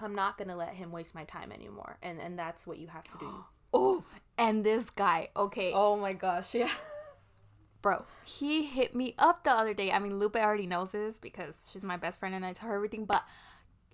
I'm 0.01 0.15
not 0.15 0.39
gonna 0.39 0.57
let 0.57 0.75
him 0.75 0.93
waste 0.93 1.15
my 1.15 1.25
time 1.25 1.53
anymore, 1.53 1.99
and 2.03 2.21
and 2.21 2.39
that's 2.39 2.67
what 2.67 2.79
you 2.79 2.89
have 2.89 3.05
to 3.05 3.19
do. 3.19 3.45
oh 3.75 4.05
and 4.39 4.65
this 4.65 4.91
guy 4.91 5.29
okay. 5.37 5.73
Oh 5.75 5.97
my 5.97 6.13
gosh, 6.13 6.55
yeah. 6.55 6.71
bro 7.83 8.05
he 8.25 8.65
hit 8.65 8.97
me 8.97 9.15
up 9.19 9.45
the 9.45 9.51
other 9.51 9.75
day. 9.75 9.93
I 9.93 9.99
mean 9.99 10.19
lupe 10.19 10.37
already 10.37 10.67
knows 10.67 10.93
this 10.93 11.19
because 11.19 11.69
she's 11.71 11.85
my 11.85 11.97
best 11.97 12.19
friend 12.19 12.35
and 12.35 12.45
i 12.45 12.53
tell 12.53 12.69
her 12.69 12.75
everything 12.75 13.05
but 13.05 13.23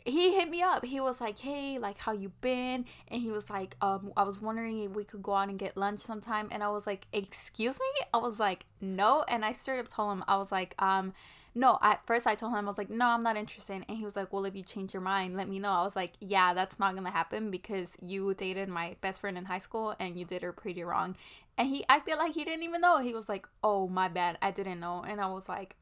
he 0.04 0.34
hit 0.34 0.48
me 0.48 0.62
up. 0.62 0.84
He 0.84 1.00
was 1.00 1.20
like 1.20 1.38
hey 1.38 1.78
like 1.78 1.98
how 1.98 2.12
you 2.12 2.30
been? 2.40 2.86
And 3.08 3.20
he 3.20 3.30
was 3.30 3.50
like 3.50 3.76
um 3.80 4.12
i 4.16 4.22
was 4.22 4.40
wondering 4.40 4.80
if 4.80 4.92
we 4.92 5.04
could 5.04 5.22
go 5.22 5.34
out 5.34 5.48
and 5.48 5.58
get 5.58 5.76
lunch 5.76 6.00
sometime. 6.00 6.48
And 6.50 6.62
i 6.62 6.70
was 6.70 6.86
like 6.86 7.06
excuse 7.12 7.78
me? 7.78 8.06
I 8.14 8.18
was 8.18 8.38
like 8.38 8.64
no. 8.80 9.24
And 9.28 9.44
i 9.44 9.52
straight 9.52 9.78
up 9.78 9.88
told 9.88 10.12
him 10.12 10.24
i 10.26 10.36
was 10.36 10.50
like 10.50 10.74
um 10.80 11.12
no 11.54 11.78
at 11.82 12.04
first 12.06 12.26
i 12.26 12.34
told 12.34 12.52
him 12.52 12.64
i 12.64 12.68
was 12.68 12.78
like 12.78 12.90
no 12.90 13.06
i'm 13.06 13.22
not 13.22 13.36
interested. 13.36 13.84
And 13.88 13.98
he 13.98 14.04
was 14.04 14.16
like 14.16 14.32
well 14.32 14.44
if 14.44 14.54
you 14.54 14.62
change 14.62 14.94
your 14.94 15.02
mind 15.02 15.36
let 15.36 15.48
me 15.48 15.58
know. 15.58 15.70
I 15.70 15.84
was 15.84 15.96
like 15.96 16.12
yeah 16.20 16.54
that's 16.54 16.78
not 16.78 16.94
gonna 16.94 17.10
happen 17.10 17.50
because 17.50 17.96
you 18.00 18.34
dated 18.34 18.68
my 18.68 18.96
best 19.00 19.20
friend 19.20 19.36
in 19.36 19.44
high 19.44 19.58
school 19.58 19.94
and 19.98 20.18
you 20.18 20.24
did 20.24 20.42
her 20.42 20.52
pretty 20.52 20.82
wrong. 20.84 21.16
And 21.58 21.68
he 21.68 21.84
acted 21.88 22.16
like 22.16 22.32
he 22.32 22.44
didn't 22.44 22.62
even 22.62 22.80
know. 22.80 22.98
He 22.98 23.14
was 23.14 23.28
like 23.28 23.46
oh 23.62 23.88
my 23.88 24.08
bad. 24.08 24.38
I 24.40 24.50
didn't 24.50 24.80
know. 24.80 25.04
And 25.06 25.20
i 25.20 25.28
was 25.28 25.48
like 25.48 25.76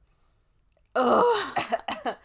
ugh. 0.96 1.56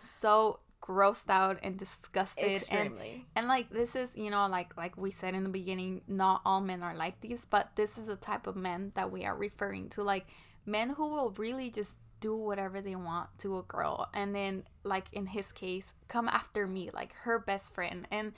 So 0.00 0.60
grossed 0.88 1.28
out 1.28 1.58
and 1.62 1.78
disgusted. 1.78 2.62
And 2.70 2.98
and 3.36 3.46
like 3.46 3.70
this 3.70 3.94
is 3.94 4.16
you 4.16 4.30
know 4.30 4.48
like 4.48 4.76
like 4.76 4.96
we 4.96 5.10
said 5.10 5.34
in 5.34 5.42
the 5.42 5.50
beginning 5.50 6.00
not 6.08 6.40
all 6.44 6.60
men 6.60 6.82
are 6.82 6.96
like 6.96 7.20
these 7.20 7.44
but 7.44 7.72
this 7.76 7.98
is 7.98 8.06
the 8.06 8.16
type 8.16 8.46
of 8.46 8.56
men 8.56 8.92
that 8.94 9.12
we 9.12 9.24
are 9.24 9.36
referring 9.36 9.90
to 9.90 10.02
like 10.02 10.26
men 10.64 10.90
who 10.90 11.08
will 11.08 11.30
really 11.36 11.70
just 11.70 11.92
do 12.20 12.34
whatever 12.34 12.80
they 12.80 12.96
want 12.96 13.28
to 13.38 13.58
a 13.58 13.62
girl 13.62 14.08
and 14.14 14.34
then 14.34 14.64
like 14.84 15.06
in 15.12 15.26
his 15.26 15.52
case 15.52 15.92
come 16.08 16.28
after 16.28 16.66
me 16.66 16.90
like 16.92 17.14
her 17.22 17.38
best 17.38 17.74
friend 17.74 18.06
and 18.10 18.32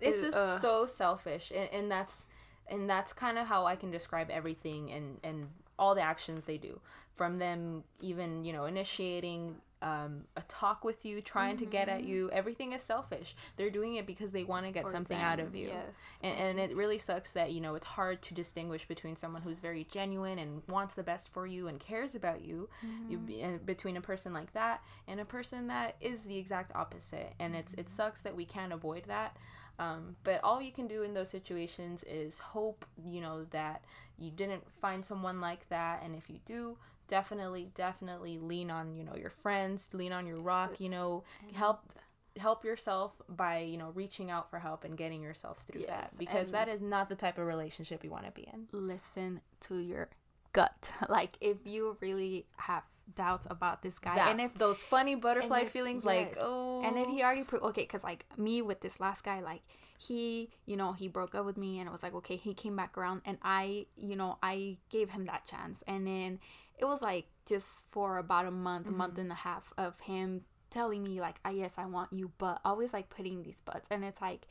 it's 0.00 0.22
just 0.22 0.36
ugh. 0.36 0.60
so 0.60 0.86
selfish 0.86 1.52
and, 1.54 1.68
and 1.72 1.90
that's 1.90 2.26
and 2.68 2.88
that's 2.88 3.12
kind 3.12 3.38
of 3.38 3.46
how 3.46 3.66
i 3.66 3.74
can 3.74 3.90
describe 3.90 4.30
everything 4.30 4.90
and 4.92 5.18
and 5.24 5.48
all 5.78 5.94
the 5.94 6.02
actions 6.02 6.44
they 6.44 6.56
do 6.58 6.80
from 7.16 7.36
them 7.36 7.82
even 8.00 8.44
you 8.44 8.52
know 8.52 8.64
initiating 8.64 9.56
um, 9.82 10.24
a 10.36 10.42
talk 10.42 10.84
with 10.84 11.04
you, 11.04 11.20
trying 11.22 11.56
to 11.56 11.64
get 11.64 11.88
at 11.88 12.04
you. 12.04 12.30
Everything 12.32 12.72
is 12.72 12.82
selfish. 12.82 13.34
They're 13.56 13.70
doing 13.70 13.94
it 13.96 14.06
because 14.06 14.32
they 14.32 14.44
want 14.44 14.66
to 14.66 14.72
get 14.72 14.84
For 14.84 14.90
something 14.90 15.16
out 15.16 15.40
of 15.40 15.54
you. 15.54 15.68
yes. 15.68 16.18
And, 16.22 16.36
and 16.38 16.60
it 16.60 16.76
really 16.76 16.98
sucks 16.98 17.32
that, 17.32 17.52
you 17.52 17.60
know, 17.60 17.74
it's 17.74 17.86
hard 17.86 18.20
to 18.22 18.34
distinguish 18.34 18.86
between 18.86 19.16
someone 19.16 19.42
who's 19.42 19.60
very 19.60 19.84
genuine 19.84 20.38
and 20.38 20.62
wants 20.68 20.94
the 20.94 21.02
best 21.02 21.32
for 21.32 21.46
you 21.46 21.66
and 21.68 21.80
cares 21.80 22.14
about 22.14 22.42
you, 22.44 22.68
you 23.08 23.18
be- 23.18 23.40
and 23.40 23.64
between 23.64 23.96
a 23.96 24.02
person 24.02 24.32
like 24.32 24.52
that 24.52 24.82
and 25.08 25.18
a 25.20 25.24
person 25.24 25.68
that 25.68 25.96
is 26.00 26.24
the 26.24 26.36
exact 26.36 26.74
opposite. 26.74 27.32
And 27.38 27.56
it's 27.56 27.74
it 27.74 27.88
sucks 27.88 28.22
that 28.22 28.36
we 28.36 28.44
can't 28.44 28.72
avoid 28.72 29.04
that. 29.06 29.36
Um, 29.78 30.16
but 30.24 30.40
all 30.44 30.60
you 30.60 30.72
can 30.72 30.86
do 30.88 31.02
in 31.02 31.14
those 31.14 31.30
situations 31.30 32.04
is 32.04 32.38
hope, 32.38 32.84
you 33.02 33.22
know, 33.22 33.46
that 33.52 33.82
you 34.18 34.30
didn't 34.30 34.62
find 34.82 35.02
someone 35.02 35.40
like 35.40 35.66
that. 35.70 36.02
And 36.04 36.14
if 36.14 36.28
you 36.28 36.38
do, 36.44 36.76
definitely, 37.10 37.68
definitely 37.74 38.38
lean 38.38 38.70
on, 38.70 38.94
you 38.94 39.04
know, 39.04 39.16
your 39.16 39.30
friends, 39.30 39.90
lean 39.92 40.12
on 40.12 40.26
your 40.26 40.40
rock, 40.40 40.80
you 40.80 40.88
know, 40.88 41.24
help 41.52 41.92
help 42.38 42.64
yourself 42.64 43.12
by 43.28 43.58
you 43.58 43.76
know 43.76 43.90
reaching 43.96 44.30
out 44.30 44.48
for 44.48 44.60
help 44.60 44.84
and 44.84 44.96
getting 44.96 45.20
yourself 45.20 45.64
through 45.66 45.80
that 45.80 46.10
Yes, 46.10 46.10
because 46.16 46.52
that 46.52 46.68
is 46.68 46.80
not 46.80 47.08
the 47.08 47.16
type 47.16 47.38
of 47.38 47.46
relationship 47.46 48.04
you 48.04 48.10
want 48.10 48.24
to 48.24 48.30
be 48.30 48.48
in 48.52 48.68
listen 48.70 49.40
to 49.62 49.78
your 49.78 50.08
gut. 50.52 50.92
Like 51.08 51.36
if 51.40 51.66
you 51.66 51.96
really 52.00 52.46
have 52.56 52.84
doubts 53.16 53.48
about 53.50 53.82
this 53.82 53.98
guy, 53.98 54.14
that, 54.14 54.30
and 54.30 54.40
if 54.40 54.54
those 54.54 54.84
funny 54.84 55.16
butterfly 55.16 55.62
if- 55.62 55.70
feelings 55.70 56.04
like 56.04 56.36
oh 56.38 56.82
and 56.84 56.96
if 56.96 57.08
he 57.08 57.20
oh. 57.20 57.24
already 57.24 57.42
proved 57.42 57.64
okay, 57.64 57.82
because 57.82 58.04
like 58.04 58.26
me 58.36 58.62
with 58.62 58.80
this 58.80 59.00
last 59.00 59.24
guy, 59.24 59.40
like 59.40 59.62
he, 59.98 60.48
you 60.64 60.76
know, 60.78 60.92
he 60.92 61.08
broke 61.08 61.34
up 61.34 61.44
with 61.44 61.58
me, 61.58 61.78
and 61.78 61.86
it 61.86 61.92
was 61.92 62.02
like 62.02 62.14
okay, 62.14 62.36
he 62.36 62.54
came 62.54 62.76
back 62.76 62.96
around, 62.96 63.22
and 63.24 63.38
I, 63.42 63.86
you 63.96 64.16
know, 64.16 64.38
I 64.42 64.78
gave 64.88 65.10
him 65.10 65.26
that 65.26 65.46
chance, 65.46 65.82
and 65.86 66.06
then 66.06 66.38
it 66.80 66.86
was 66.86 67.02
like 67.02 67.26
just 67.46 67.84
for 67.90 68.18
about 68.18 68.46
a 68.46 68.50
month, 68.50 68.86
a 68.86 68.90
month 68.90 69.18
and 69.18 69.30
a 69.30 69.36
half 69.36 69.72
of 69.76 70.00
him 70.00 70.42
telling 70.70 71.02
me 71.02 71.20
like, 71.20 71.36
ah, 71.44 71.50
yes, 71.50 71.74
I 71.76 71.86
want 71.86 72.12
you, 72.12 72.32
but 72.38 72.60
always 72.64 72.92
like 72.92 73.10
putting 73.10 73.42
these 73.42 73.60
buts, 73.60 73.88
and 73.90 74.04
it's 74.04 74.20
like 74.20 74.46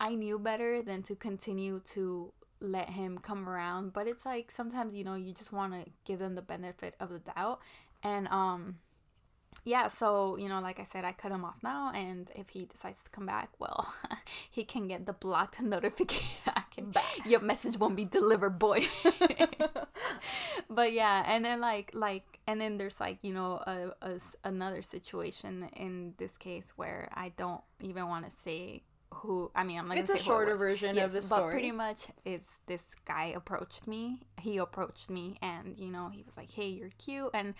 I 0.00 0.14
knew 0.14 0.38
better 0.38 0.82
than 0.82 1.02
to 1.04 1.14
continue 1.14 1.80
to 1.92 2.32
let 2.60 2.90
him 2.90 3.18
come 3.18 3.48
around. 3.48 3.92
But 3.92 4.06
it's 4.06 4.24
like 4.26 4.50
sometimes, 4.50 4.94
you 4.94 5.04
know, 5.04 5.14
you 5.14 5.32
just 5.32 5.52
want 5.52 5.72
to 5.72 5.90
give 6.04 6.18
them 6.18 6.34
the 6.34 6.42
benefit 6.42 6.94
of 6.98 7.10
the 7.10 7.20
doubt. 7.20 7.60
And, 8.02 8.28
um, 8.28 8.78
yeah, 9.64 9.88
so, 9.88 10.36
you 10.36 10.48
know, 10.48 10.60
like 10.60 10.80
I 10.80 10.82
said, 10.82 11.04
I 11.04 11.12
cut 11.12 11.32
him 11.32 11.44
off 11.44 11.56
now. 11.62 11.92
And 11.94 12.30
if 12.34 12.50
he 12.50 12.64
decides 12.64 13.02
to 13.04 13.10
come 13.10 13.26
back, 13.26 13.50
well, 13.58 13.94
he 14.50 14.64
can 14.64 14.88
get 14.88 15.06
the 15.06 15.12
blocked 15.12 15.60
notification. 15.62 16.52
Your 17.26 17.40
message 17.40 17.78
won't 17.78 17.96
be 17.96 18.04
delivered, 18.04 18.58
boy. 18.58 18.86
but 20.70 20.92
yeah, 20.92 21.24
and 21.26 21.44
then 21.44 21.60
like, 21.60 21.90
like, 21.94 22.40
and 22.46 22.60
then 22.60 22.78
there's 22.78 23.00
like, 23.00 23.18
you 23.22 23.32
know, 23.32 23.62
a, 23.66 23.92
a 24.02 24.20
another 24.44 24.82
situation 24.82 25.68
in 25.76 26.14
this 26.18 26.36
case 26.36 26.72
where 26.76 27.08
I 27.14 27.30
don't 27.36 27.62
even 27.80 28.08
want 28.08 28.30
to 28.30 28.36
say 28.36 28.82
who 29.14 29.50
I 29.54 29.64
mean 29.64 29.78
I'm 29.78 29.88
not 29.88 29.96
It's 29.96 30.10
a 30.10 30.18
shorter 30.18 30.56
version 30.56 30.96
Yes, 30.96 31.14
of 31.14 31.22
the 31.22 31.28
But 31.28 31.50
pretty 31.50 31.72
much 31.72 32.08
it's 32.24 32.58
this 32.66 32.82
guy 33.04 33.32
approached 33.34 33.86
me. 33.86 34.20
He 34.40 34.58
approached 34.58 35.08
me 35.08 35.36
and 35.40 35.78
you 35.78 35.90
know, 35.90 36.08
he 36.08 36.22
was 36.22 36.36
like, 36.36 36.50
Hey, 36.50 36.68
you're 36.68 36.90
cute 36.98 37.30
and 37.32 37.54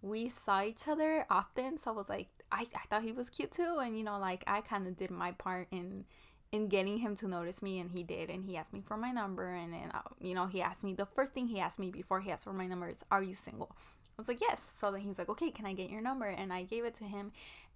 we 0.00 0.28
saw 0.28 0.62
each 0.62 0.86
other 0.86 1.26
often, 1.28 1.78
so 1.78 1.90
I 1.90 1.94
was 1.94 2.08
like 2.08 2.28
I, 2.50 2.66
I 2.74 2.86
thought 2.88 3.02
he 3.02 3.12
was 3.12 3.30
cute 3.30 3.52
too 3.52 3.78
and 3.80 3.96
you 3.96 4.04
know, 4.04 4.18
like 4.18 4.44
I 4.46 4.60
kinda 4.60 4.90
did 4.90 5.10
my 5.10 5.32
part 5.32 5.68
in 5.70 6.04
in 6.52 6.68
getting 6.68 6.98
him 6.98 7.14
to 7.16 7.28
notice 7.28 7.60
me 7.62 7.78
and 7.78 7.90
he 7.90 8.02
did 8.02 8.30
and 8.30 8.44
he 8.44 8.56
asked 8.56 8.72
me 8.72 8.80
for 8.86 8.96
my 8.96 9.10
number 9.12 9.52
and 9.54 9.72
then 9.72 9.90
uh, 9.94 10.00
you 10.20 10.34
know 10.34 10.46
he 10.46 10.62
asked 10.62 10.82
me 10.82 10.94
the 10.94 11.06
first 11.06 11.34
thing 11.34 11.48
he 11.48 11.60
asked 11.60 11.78
me 11.78 11.90
before 11.90 12.20
he 12.20 12.30
asked 12.30 12.44
for 12.44 12.52
my 12.52 12.66
number 12.66 12.88
is 12.88 12.98
are 13.10 13.22
you 13.22 13.34
single? 13.34 13.70
I 14.18 14.22
was 14.22 14.28
like 14.28 14.40
yes. 14.40 14.60
So 14.80 14.90
then 14.90 15.00
he 15.02 15.08
was 15.08 15.18
like 15.18 15.28
okay 15.28 15.50
can 15.50 15.66
i 15.66 15.72
get 15.74 15.90
your 15.90 16.00
number? 16.00 16.26
And 16.26 16.52
i 16.52 16.62
gave 16.62 16.84
it 16.84 16.94
to 16.96 17.04
him 17.04 17.32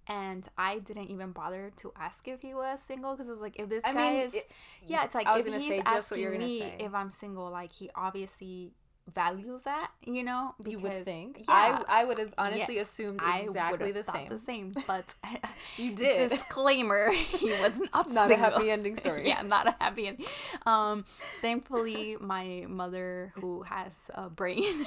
and 0.07 0.45
i 0.57 0.79
didn't 0.79 1.09
even 1.09 1.31
bother 1.31 1.71
to 1.77 1.93
ask 1.97 2.27
if 2.27 2.41
he 2.41 2.53
was 2.53 2.79
single 2.85 3.13
because 3.13 3.29
i 3.29 3.31
was 3.31 3.39
like 3.39 3.57
if 3.57 3.69
this 3.69 3.81
I 3.85 3.93
guy 3.93 4.11
mean, 4.11 4.21
is 4.27 4.33
it- 4.33 4.51
yeah 4.85 5.05
it's 5.05 5.15
like 5.15 5.25
I 5.27 5.37
was 5.37 5.45
if 5.45 5.51
gonna 5.53 5.63
he's 5.63 5.69
say 5.69 5.81
just 5.85 6.11
what 6.11 6.19
you 6.19 6.25
were 6.27 6.33
asking 6.33 6.41
gonna 6.41 6.51
me 6.53 6.59
say. 6.59 6.75
if 6.85 6.93
i'm 6.93 7.09
single 7.09 7.49
like 7.49 7.71
he 7.71 7.89
obviously 7.95 8.73
values 9.11 9.61
that 9.63 9.91
you 10.05 10.23
know 10.23 10.55
you 10.65 10.77
would 10.79 10.89
because- 10.89 11.03
think. 11.05 11.39
Yeah. 11.39 11.83
I 11.87 12.01
I 12.01 12.03
would 12.05 12.17
have 12.19 12.33
honestly 12.37 12.75
Yes, 12.75 12.87
assumed 12.89 13.19
I 13.21 13.39
exactly 13.39 13.91
the 13.91 14.03
thought 14.03 14.15
same 14.15 14.29
the 14.29 14.37
same. 14.39 14.73
but 14.87 15.13
You 15.77 15.91
did. 15.95 16.29
disclaimer 16.29 17.11
he 17.11 17.49
was 17.51 17.79
not 17.93 18.09
Not 18.11 18.31
a 18.31 18.35
happy 18.37 18.71
ending 18.71 18.95
story. 18.97 19.27
yeah 19.27 19.41
not 19.41 19.67
a 19.67 19.75
happy 19.79 20.07
ending 20.07 20.25
um 20.65 21.03
thankfully 21.41 22.15
my 22.21 22.65
mother 22.69 23.33
who 23.35 23.63
has 23.63 23.91
a 24.13 24.29
brain 24.29 24.85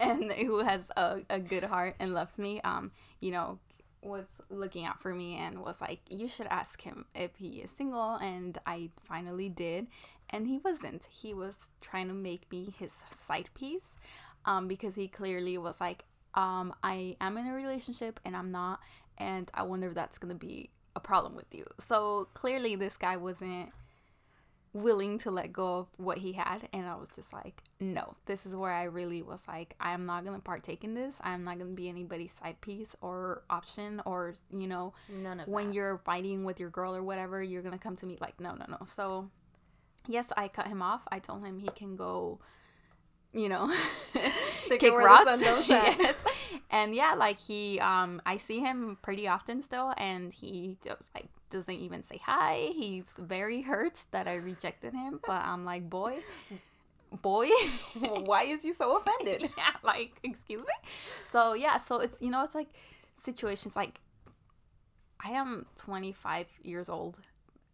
and 0.00 0.30
who 0.32 0.58
has 0.60 0.90
a, 0.96 1.22
a 1.28 1.40
good 1.40 1.64
heart 1.64 1.96
and 1.98 2.14
loves 2.14 2.38
me 2.38 2.60
um 2.62 2.92
you 3.20 3.32
know 3.32 3.58
was 4.02 4.26
looking 4.48 4.84
out 4.84 5.02
for 5.02 5.12
me 5.12 5.34
and 5.36 5.58
was 5.60 5.80
like 5.80 5.98
you 6.08 6.28
should 6.28 6.46
ask 6.46 6.80
him 6.82 7.04
if 7.16 7.34
he 7.36 7.58
is 7.58 7.70
single 7.72 8.14
and 8.16 8.56
i 8.64 8.88
finally 9.04 9.48
did 9.48 9.88
and 10.30 10.46
he 10.46 10.58
wasn't. 10.58 11.06
He 11.10 11.32
was 11.34 11.54
trying 11.80 12.08
to 12.08 12.14
make 12.14 12.50
me 12.50 12.74
his 12.78 12.92
side 13.18 13.48
piece 13.54 13.90
um 14.44 14.68
because 14.68 14.94
he 14.94 15.08
clearly 15.08 15.58
was 15.58 15.80
like 15.80 16.04
um 16.34 16.72
i 16.84 17.16
am 17.20 17.36
in 17.36 17.46
a 17.48 17.52
relationship 17.52 18.20
and 18.24 18.36
i'm 18.36 18.52
not 18.52 18.78
and 19.18 19.50
i 19.54 19.62
wonder 19.62 19.88
if 19.88 19.94
that's 19.94 20.16
gonna 20.18 20.34
be 20.34 20.70
a 20.96 21.00
problem 21.00 21.34
with 21.36 21.52
you. 21.54 21.64
So 21.80 22.28
clearly 22.34 22.74
this 22.76 22.96
guy 22.96 23.16
wasn't 23.16 23.70
willing 24.74 25.18
to 25.18 25.30
let 25.30 25.52
go 25.52 25.78
of 25.78 25.86
what 25.96 26.18
he 26.18 26.32
had 26.34 26.68
and 26.74 26.86
i 26.86 26.94
was 26.94 27.08
just 27.10 27.32
like 27.32 27.62
no 27.80 28.14
this 28.26 28.44
is 28.44 28.54
where 28.54 28.70
i 28.72 28.84
really 28.84 29.22
was 29.22 29.42
like 29.48 29.74
i'm 29.80 30.04
not 30.06 30.24
gonna 30.24 30.38
partake 30.38 30.84
in 30.84 30.94
this. 30.94 31.16
I'm 31.22 31.42
not 31.42 31.58
gonna 31.58 31.70
be 31.70 31.88
anybody's 31.88 32.32
side 32.32 32.60
piece 32.60 32.94
or 33.00 33.42
option 33.48 34.02
or 34.04 34.34
you 34.50 34.66
know 34.66 34.92
none 35.08 35.40
of 35.40 35.48
when 35.48 35.68
that. 35.68 35.74
you're 35.74 35.98
fighting 36.04 36.44
with 36.44 36.60
your 36.60 36.70
girl 36.70 36.94
or 36.94 37.02
whatever 37.02 37.42
you're 37.42 37.62
gonna 37.62 37.78
come 37.78 37.96
to 37.96 38.06
me 38.06 38.18
like 38.20 38.38
no 38.40 38.54
no 38.54 38.66
no. 38.68 38.78
So 38.86 39.30
yes 40.08 40.32
i 40.36 40.48
cut 40.48 40.66
him 40.66 40.82
off. 40.82 41.02
I 41.12 41.18
told 41.18 41.44
him 41.44 41.58
he 41.58 41.68
can 41.68 41.96
go 41.96 42.40
you 43.32 43.48
know 43.48 43.70
kick 44.78 44.92
rocks 44.92 45.24
sun 45.24 45.40
don't 45.40 45.64
shine. 45.70 45.94
Yes. 45.98 46.16
and 46.70 46.94
yeah 46.94 47.14
like 47.14 47.38
he 47.38 47.78
um 47.80 48.20
i 48.26 48.36
see 48.38 48.60
him 48.60 48.96
pretty 49.02 49.28
often 49.28 49.62
still 49.62 49.92
and 49.98 50.32
he 50.32 50.78
just 50.84 51.14
like 51.14 51.28
doesn't 51.50 51.76
even 51.76 52.02
say 52.02 52.20
hi. 52.22 52.68
He's 52.74 53.14
very 53.18 53.62
hurt 53.62 54.04
that 54.10 54.26
i 54.28 54.34
rejected 54.34 54.92
him 54.94 55.20
but 55.26 55.42
i'm 55.42 55.64
like 55.64 55.88
boy 55.88 56.18
boy. 57.22 57.48
Why 58.00 58.42
is 58.44 58.64
you 58.66 58.72
so 58.74 58.96
offended? 58.98 59.50
Yeah 59.56 59.70
like 59.82 60.12
excuse 60.22 60.60
me? 60.60 60.74
So 61.30 61.54
yeah 61.54 61.78
so 61.78 62.00
it's 62.00 62.20
you 62.20 62.30
know 62.30 62.44
it's 62.44 62.54
like 62.54 62.68
situations 63.24 63.74
like 63.76 64.00
i 65.24 65.30
am 65.30 65.66
25 65.76 66.46
years 66.62 66.88
old 66.88 67.18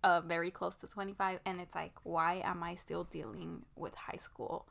uh 0.05 0.21
very 0.21 0.51
close 0.51 0.77
to 0.77 0.87
25 0.87 1.41
and 1.47 1.61
it's 1.61 1.75
like 1.75 1.93
why 2.05 2.41
am 2.45 2.63
i 2.63 2.75
still 2.77 3.05
dealing 3.05 3.65
with 3.75 3.95
high 3.95 4.21
school? 4.23 4.67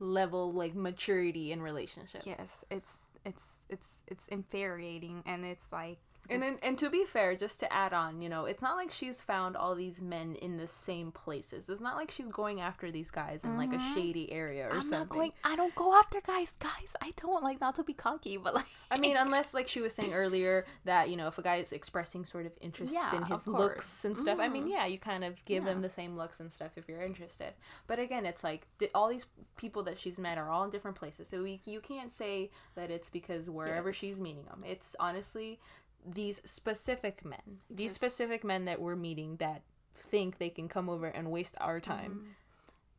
Level 0.00 0.52
like 0.52 0.74
maturity 0.74 1.52
in 1.52 1.62
relationships. 1.62 2.26
Yes 2.26 2.64
it's 2.70 3.08
it's 3.24 3.44
it's 3.68 3.88
it's 4.06 4.26
infuriating 4.28 5.22
and 5.26 5.44
it's 5.44 5.66
like 5.70 5.98
And 6.30 6.42
then, 6.42 6.56
and 6.62 6.78
to 6.78 6.90
be 6.90 7.04
fair, 7.04 7.34
just 7.36 7.58
to 7.60 7.72
add 7.72 7.92
on, 7.92 8.20
you 8.20 8.28
know, 8.28 8.44
it's 8.44 8.62
not 8.62 8.76
like 8.76 8.90
she's 8.90 9.22
found 9.22 9.56
all 9.56 9.74
these 9.74 10.00
men 10.00 10.34
in 10.34 10.56
the 10.58 10.68
same 10.68 11.10
places. 11.10 11.68
It's 11.68 11.80
not 11.80 11.96
like 11.96 12.10
she's 12.10 12.26
going 12.30 12.60
after 12.60 12.90
these 12.90 13.10
guys 13.10 13.44
in 13.44 13.56
like 13.56 13.72
a 13.72 13.80
shady 13.94 14.30
area 14.32 14.66
or 14.66 14.68
Mm-hmm. 14.68 14.76
I'm 14.76 14.82
something. 14.82 15.08
not 15.08 15.14
going. 15.14 15.32
I 15.44 15.56
don't 15.56 15.74
go 15.74 15.94
after 15.98 16.20
guys, 16.20 16.52
guys. 16.58 16.94
I 17.00 17.12
don't 17.20 17.42
like 17.42 17.60
not 17.60 17.74
to 17.76 17.82
be 17.84 17.92
cocky, 17.94 18.36
but 18.36 18.54
like 18.54 18.66
I 18.90 18.98
mean, 18.98 19.16
unless 19.18 19.54
like 19.54 19.68
she 19.68 19.80
was 19.80 19.94
saying 19.94 20.12
earlier 20.12 20.66
that 20.84 21.08
you 21.10 21.16
know, 21.16 21.28
if 21.28 21.38
a 21.38 21.42
guy 21.42 21.56
is 21.56 21.72
expressing 21.72 22.24
sort 22.24 22.46
of 22.46 22.52
interest 22.60 22.92
Yeah, 22.92 23.16
in 23.16 23.22
his. 23.22 23.38
Mm-hmm. 23.38 23.56
looks 23.56 24.04
and 24.04 24.16
stuff, 24.18 24.38
I 24.40 24.48
mean, 24.48 24.68
yeah, 24.68 24.86
you 24.86 24.98
kind 24.98 25.24
of 25.24 25.44
give 25.44 25.64
him 25.64 25.80
the 25.80 25.88
same 25.90 26.16
looks 26.16 26.40
and 26.40 26.52
stuff 26.52 26.72
if 26.76 26.88
you're 26.88 27.02
interested. 27.02 27.54
But 27.86 27.98
again, 27.98 28.26
it's 28.26 28.44
like 28.44 28.66
all 28.94 29.08
these 29.08 29.26
people 29.56 29.82
that 29.84 29.98
she's 29.98 30.18
met 30.18 30.36
are 30.38 30.50
all 30.50 30.64
in 30.64 30.70
different 30.70 30.96
places, 30.96 31.28
so 31.28 31.42
we, 31.42 31.60
you 31.64 31.80
can't 31.80 32.12
say 32.12 32.50
that 32.74 32.90
it's 32.90 33.08
because 33.10 33.48
wherever 33.48 33.88
Yes. 33.88 33.96
she's 33.96 34.20
meeting 34.20 34.44
them. 34.44 34.62
It's 34.66 34.94
honestly 35.00 35.58
these 36.06 36.40
specific 36.44 37.24
men, 37.24 37.60
these 37.70 37.92
specific 37.92 38.44
men 38.44 38.64
that 38.66 38.80
we're 38.80 38.96
meeting 38.96 39.36
that 39.36 39.62
think 39.94 40.38
they 40.38 40.50
can 40.50 40.68
come 40.68 40.88
over 40.88 41.06
and 41.06 41.30
waste 41.30 41.54
our 41.60 41.80
time. 41.80 42.34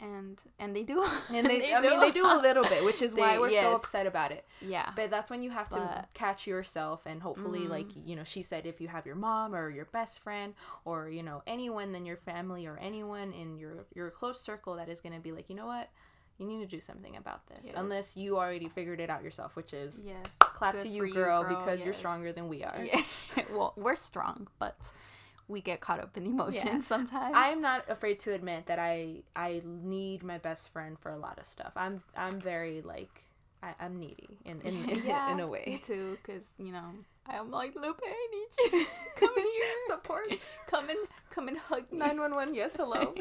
Mm-hmm. 0.01 0.15
and 0.15 0.37
and 0.59 0.75
they 0.75 0.83
do. 0.83 1.05
And 1.33 1.47
they, 1.49 1.73
I 1.73 1.81
mean, 1.81 1.99
they 1.99 2.11
do 2.11 2.25
a 2.25 2.39
little 2.41 2.63
bit, 2.63 2.83
which 2.85 3.01
is 3.01 3.15
why 3.21 3.37
we're 3.37 3.51
so 3.51 3.75
upset 3.75 4.05
about 4.05 4.31
it. 4.31 4.45
yeah. 4.61 4.91
But 4.95 5.09
that's 5.11 5.29
when 5.29 5.43
you 5.43 5.49
have 5.49 5.69
to 5.69 5.77
But- 5.77 6.09
catch 6.13 6.47
yourself 6.47 7.05
and 7.05 7.21
hopefully 7.21 7.61
mm-hmm. 7.61 7.71
like 7.71 7.87
you 8.05 8.15
know 8.15 8.23
she 8.23 8.41
said 8.41 8.65
if 8.65 8.79
you 8.81 8.87
have 8.87 9.05
your 9.05 9.15
mom 9.15 9.55
or 9.55 9.69
your 9.69 9.85
best 9.85 10.19
friend 10.19 10.53
or 10.85 11.09
you 11.09 11.23
know 11.23 11.41
anyone 11.47 11.95
in 11.95 12.05
your 12.05 12.17
family 12.17 12.65
or 12.65 12.77
anyone 12.77 13.33
in 13.33 13.57
your 13.57 13.85
your 13.93 14.09
close 14.11 14.41
circle 14.41 14.75
that 14.75 14.89
is 14.89 15.01
going 15.01 15.13
to 15.13 15.21
be 15.21 15.31
like 15.31 15.49
you 15.49 15.55
know 15.55 15.67
what 15.67 15.89
you 16.39 16.46
need 16.48 16.60
to 16.62 16.65
do 16.65 16.79
something 16.79 17.15
about 17.17 17.41
this 17.48 17.74
unless 17.75 18.15
you 18.17 18.38
already 18.38 18.69
figured 18.69 19.00
it 19.00 19.10
out 19.10 19.22
yourself 19.24 19.55
which 19.55 19.74
is 19.74 20.01
yes. 20.03 20.17
clap 20.39 20.74
good 20.74 20.84
to 20.84 20.98
for 20.98 21.05
you 21.05 21.13
girl, 21.13 21.43
because 21.43 21.81
you're 21.84 21.93
stronger 21.93 22.31
than 22.31 22.48
we 22.48 22.63
are 22.63 22.79
Yeah. 22.84 23.01
well, 23.51 23.74
we're 23.77 23.96
strong, 23.98 24.48
but 24.58 24.77
we 25.48 25.62
get 25.62 25.81
caught 25.81 26.00
up 26.00 26.15
in 26.15 26.25
emotions 26.25 26.63
Yeah. 26.65 26.79
sometimes. 26.81 27.34
I'm 27.36 27.60
not 27.62 27.89
afraid 27.89 28.19
to 28.19 28.34
admit 28.34 28.67
that 28.67 28.79
I 28.79 29.24
I 29.36 29.62
need 29.65 30.24
my 30.24 30.38
best 30.38 30.69
friend 30.69 30.98
for 31.00 31.12
a 31.12 31.17
lot 31.17 31.38
of 31.39 31.46
stuff. 31.46 31.74
I'm 31.75 32.01
I'm 32.15 32.39
very 32.39 32.81
like 32.81 33.25
I, 33.62 33.74
I'm 33.79 34.00
needy 34.00 34.38
in 34.46 34.62
in, 34.62 34.75
in, 34.89 35.03
yeah, 35.03 35.31
in 35.31 35.39
a 35.39 35.46
Me 35.46 35.51
way. 35.51 35.81
too, 35.86 36.17
because 36.22 36.46
you 36.58 36.72
know 36.72 36.86
I'm 37.27 37.51
like 37.51 37.75
Lupe, 37.75 38.00
I 38.03 38.27
need 38.31 38.72
you. 38.79 38.86
come 39.17 39.31
in 39.38 39.43
here, 39.43 39.74
Support. 39.88 40.27
come 40.67 40.89
and 40.89 41.00
come 41.31 41.48
and 41.48 41.58
hug 41.58 41.91
me. 41.91 41.98
Nine 41.98 42.19
one 42.19 42.34
one. 42.36 42.53
Yes, 42.53 42.75
hello. 42.77 43.13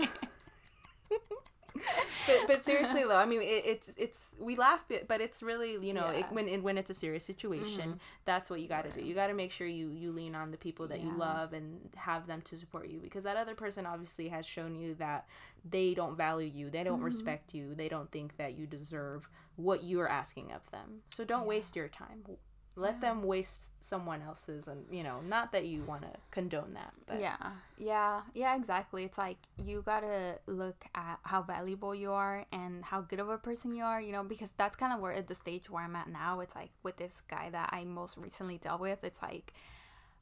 But, 2.26 2.46
but 2.46 2.62
seriously 2.64 3.02
though, 3.08 3.16
I 3.16 3.24
mean, 3.26 3.42
it, 3.42 3.62
it's 3.64 3.90
it's 3.96 4.34
we 4.38 4.56
laugh, 4.56 4.84
but 4.88 5.08
but 5.08 5.20
it's 5.20 5.42
really 5.42 5.72
you 5.86 5.92
know 5.92 6.08
it, 6.08 6.26
when 6.30 6.48
it, 6.48 6.62
when 6.62 6.78
it's 6.78 6.90
a 6.90 6.94
serious 6.94 7.24
situation, 7.24 7.92
Mhm. 7.94 7.98
that's 8.24 8.50
what 8.50 8.60
you 8.60 8.68
got 8.68 8.84
to 8.84 8.90
do. 8.90 9.04
You 9.06 9.14
got 9.14 9.28
to 9.28 9.34
make 9.34 9.50
sure 9.52 9.66
you 9.66 9.90
you 9.90 10.12
lean 10.12 10.34
on 10.34 10.50
the 10.50 10.56
people 10.56 10.86
that 10.88 11.00
you 11.00 11.10
love 11.16 11.52
and 11.52 11.80
have 11.96 12.26
them 12.26 12.40
to 12.42 12.56
support 12.56 12.88
you 12.88 12.98
because 13.00 13.24
that 13.24 13.36
other 13.36 13.54
person 13.54 13.86
obviously 13.86 14.28
has 14.28 14.44
shown 14.46 14.74
you 14.74 14.94
that 14.96 15.26
they 15.68 15.94
don't 15.94 16.16
value 16.16 16.50
you, 16.52 16.70
they 16.70 16.84
don't 16.84 17.00
Mhm. 17.00 17.04
respect 17.04 17.54
you, 17.54 17.74
they 17.74 17.88
don't 17.88 18.10
think 18.10 18.36
that 18.36 18.56
you 18.56 18.66
deserve 18.66 19.28
what 19.56 19.82
you 19.82 20.00
are 20.00 20.08
asking 20.08 20.52
of 20.52 20.70
them. 20.70 21.02
So 21.10 21.24
don't 21.24 21.42
Yeah. 21.42 21.46
waste 21.48 21.76
your 21.76 21.88
time. 21.88 22.22
Let 22.78 22.94
Yeah. 22.94 23.00
them 23.00 23.22
waste 23.24 23.72
someone 23.82 24.22
else's, 24.22 24.68
and 24.68 24.86
you 24.90 25.02
know, 25.02 25.20
not 25.20 25.50
that 25.52 25.64
you 25.66 25.82
want 25.82 26.02
to 26.02 26.12
condone 26.30 26.74
that, 26.74 26.92
but 27.06 27.20
yeah. 27.20 27.36
Yeah. 27.76 28.22
Yeah 28.34 28.56
exactly. 28.56 29.02
It's 29.04 29.18
like 29.18 29.38
you 29.56 29.82
gotta 29.82 30.38
look 30.46 30.84
at 30.94 31.18
how 31.24 31.42
valuable 31.42 31.94
you 31.94 32.12
are 32.12 32.46
and 32.52 32.84
how 32.84 33.00
good 33.00 33.18
of 33.20 33.28
a 33.28 33.38
person 33.38 33.74
you 33.74 33.82
are 33.84 34.00
you 34.00 34.12
know 34.12 34.22
because 34.22 34.52
that's 34.56 34.76
kind 34.76 34.92
of 34.92 35.00
where 35.00 35.12
at 35.12 35.26
the 35.26 35.34
stage 35.34 35.68
where 35.70 35.82
i'm 35.84 35.96
at 35.96 36.08
now 36.08 36.40
it's 36.40 36.54
like 36.54 36.70
with 36.82 36.96
this 36.96 37.22
guy 37.28 37.46
that 37.50 37.68
i 37.72 37.84
most 37.84 38.16
recently 38.16 38.58
dealt 38.58 38.80
with 38.80 39.02
it's 39.02 39.20
like 39.22 39.52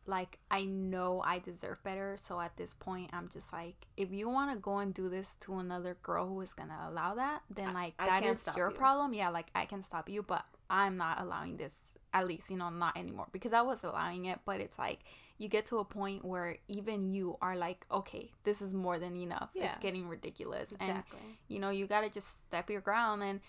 like 0.06 0.38
i 0.50 0.64
know 0.64 1.20
i 1.24 1.38
deserve 1.38 1.82
better. 1.82 2.16
So 2.16 2.40
at 2.40 2.56
this 2.56 2.72
point 2.74 3.10
i'm 3.12 3.28
just 3.32 3.52
like 3.52 3.86
if 3.96 4.10
you 4.12 4.28
want 4.28 4.52
to 4.52 4.58
go 4.58 4.78
and 4.78 4.94
do 4.94 5.08
this 5.08 5.36
to 5.40 5.54
another 5.58 5.96
girl 6.02 6.26
who 6.28 6.40
is 6.40 6.54
gonna 6.54 6.78
allow 6.88 7.14
that 7.14 7.42
then 7.54 7.74
like 7.74 7.94
I 7.98 8.06
that 8.06 8.22
can't 8.22 8.38
is 8.38 8.48
your 8.56 8.70
you. 8.70 8.76
problem. 8.76 9.12
Yeah 9.14 9.30
like 9.30 9.48
i 9.54 9.64
can 9.66 9.82
stop 9.82 10.08
you 10.08 10.22
but 10.22 10.44
i'm 10.70 10.96
not 10.96 11.20
allowing 11.20 11.56
this 11.56 11.72
at 12.16 12.26
least 12.26 12.50
you 12.50 12.56
know 12.56 12.70
not 12.70 12.96
anymore 12.96 13.26
because 13.30 13.52
i 13.52 13.60
was 13.60 13.84
allowing 13.84 14.24
it 14.24 14.38
but 14.46 14.58
it's 14.60 14.78
like 14.78 15.00
you 15.38 15.48
get 15.48 15.66
to 15.66 15.78
a 15.78 15.84
point 15.84 16.24
where 16.24 16.56
even 16.66 17.10
you 17.10 17.36
are 17.42 17.56
like 17.56 17.84
okay 17.90 18.30
this 18.44 18.62
is 18.62 18.74
more 18.74 18.98
than 18.98 19.14
enough. 19.16 19.50
Yeah. 19.54 19.66
it's 19.66 19.78
getting 19.78 20.08
ridiculous. 20.08 20.72
And 20.80 21.02
you 21.48 21.58
know 21.58 21.68
you 21.70 21.86
gotta 21.86 22.08
just 22.08 22.38
step 22.46 22.70
your 22.70 22.80
ground 22.80 23.22
and 23.22 23.40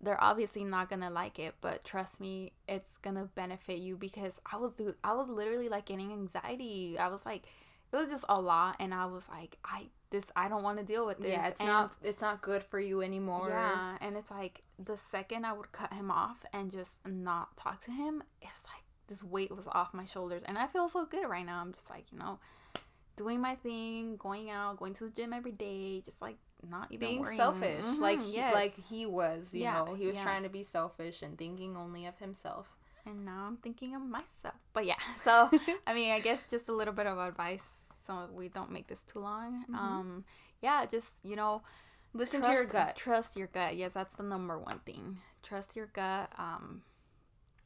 they're 0.00 0.22
obviously 0.22 0.62
not 0.64 0.88
gonna 0.88 1.10
like 1.10 1.38
it 1.38 1.54
but 1.60 1.84
trust 1.84 2.20
me 2.20 2.52
it's 2.68 2.96
gonna 2.98 3.28
benefit 3.34 3.78
you 3.78 3.96
because 3.96 4.40
i 4.52 4.56
was 4.56 4.72
dude 4.72 4.94
i 5.04 5.14
was 5.14 5.28
literally 5.28 5.68
like 5.68 5.86
getting 5.86 6.12
anxiety. 6.12 6.96
I 6.98 7.08
was 7.08 7.24
like 7.26 7.46
it 7.92 7.96
was 7.96 8.08
just 8.08 8.24
a 8.28 8.40
lot 8.40 8.76
and 8.78 8.92
i 8.94 9.06
was 9.06 9.28
like 9.28 9.58
i 9.64 9.86
this 10.12 10.26
i 10.36 10.48
don't 10.48 10.62
want 10.62 10.78
to 10.78 10.84
deal 10.84 11.04
with 11.06 11.18
this 11.18 11.30
yeah, 11.32 11.48
it's 11.48 11.60
and 11.60 11.68
not 11.68 11.92
it's 12.04 12.22
not 12.22 12.40
good 12.42 12.62
for 12.62 12.78
you 12.78 13.02
anymore. 13.02 13.46
yeah 13.48 13.96
and 14.00 14.16
it's 14.16 14.30
like 14.30 14.62
the 14.78 14.96
second 15.10 15.44
i 15.44 15.52
would 15.52 15.72
cut 15.72 15.92
him 15.92 16.10
off 16.10 16.44
and 16.52 16.70
just 16.70 17.04
not 17.06 17.56
talk 17.56 17.80
to 17.80 17.90
him 17.90 18.22
it's 18.40 18.64
like 18.64 18.84
this 19.08 19.22
weight 19.24 19.50
was 19.54 19.66
off 19.72 19.92
my 19.92 20.04
shoulders 20.04 20.42
and 20.46 20.56
i 20.58 20.66
feel 20.66 20.88
so 20.88 21.04
good 21.04 21.26
right 21.28 21.44
now 21.44 21.60
i'm 21.60 21.72
just 21.72 21.90
like 21.90 22.04
you 22.12 22.18
know 22.18 22.38
doing 23.16 23.40
my 23.40 23.54
thing 23.56 24.16
going 24.16 24.50
out 24.50 24.78
going 24.78 24.94
to 24.94 25.04
the 25.04 25.10
gym 25.10 25.32
every 25.32 25.52
day 25.52 26.00
just 26.04 26.22
like 26.22 26.36
not 26.70 26.86
even 26.90 27.08
being 27.08 27.20
worrying. 27.20 27.36
selfish 27.36 27.84
Mhm, 27.84 28.00
like 28.00 28.22
he, 28.22 28.36
yes. 28.36 28.54
like 28.54 28.74
he 28.88 29.04
was 29.06 29.52
you 29.54 29.62
Yeah, 29.62 29.84
know 29.84 29.94
he 29.94 30.06
was 30.06 30.16
yeah. 30.16 30.22
trying 30.22 30.44
to 30.44 30.48
be 30.48 30.62
selfish 30.62 31.22
and 31.22 31.36
thinking 31.36 31.76
only 31.76 32.06
of 32.06 32.16
himself 32.18 32.68
and 33.04 33.24
now 33.24 33.44
i'm 33.48 33.56
thinking 33.56 33.96
of 33.96 34.02
myself 34.02 34.54
but 34.72 34.86
yeah 34.86 34.94
so 35.24 35.50
i 35.86 35.92
mean 35.92 36.12
i 36.12 36.20
guess 36.20 36.40
just 36.48 36.68
a 36.68 36.72
little 36.72 36.94
bit 36.94 37.06
of 37.06 37.18
advice 37.18 37.81
so 38.04 38.28
we 38.32 38.48
don't 38.48 38.70
make 38.70 38.86
this 38.88 39.02
too 39.04 39.20
long 39.20 39.64
Mhm. 39.70 39.74
um 39.74 40.24
yeah 40.60 40.84
just 40.86 41.14
you 41.22 41.36
know 41.36 41.62
listen 42.14 42.42
to 42.42 42.50
your 42.50 42.66
gut 42.66 42.96
trust 42.96 43.36
your 43.36 43.46
gut 43.48 43.76
yes 43.76 43.92
that's 43.94 44.14
the 44.16 44.22
number 44.22 44.58
one 44.58 44.80
thing 44.80 45.18
trust 45.42 45.76
your 45.76 45.86
gut 45.86 46.30
um 46.38 46.82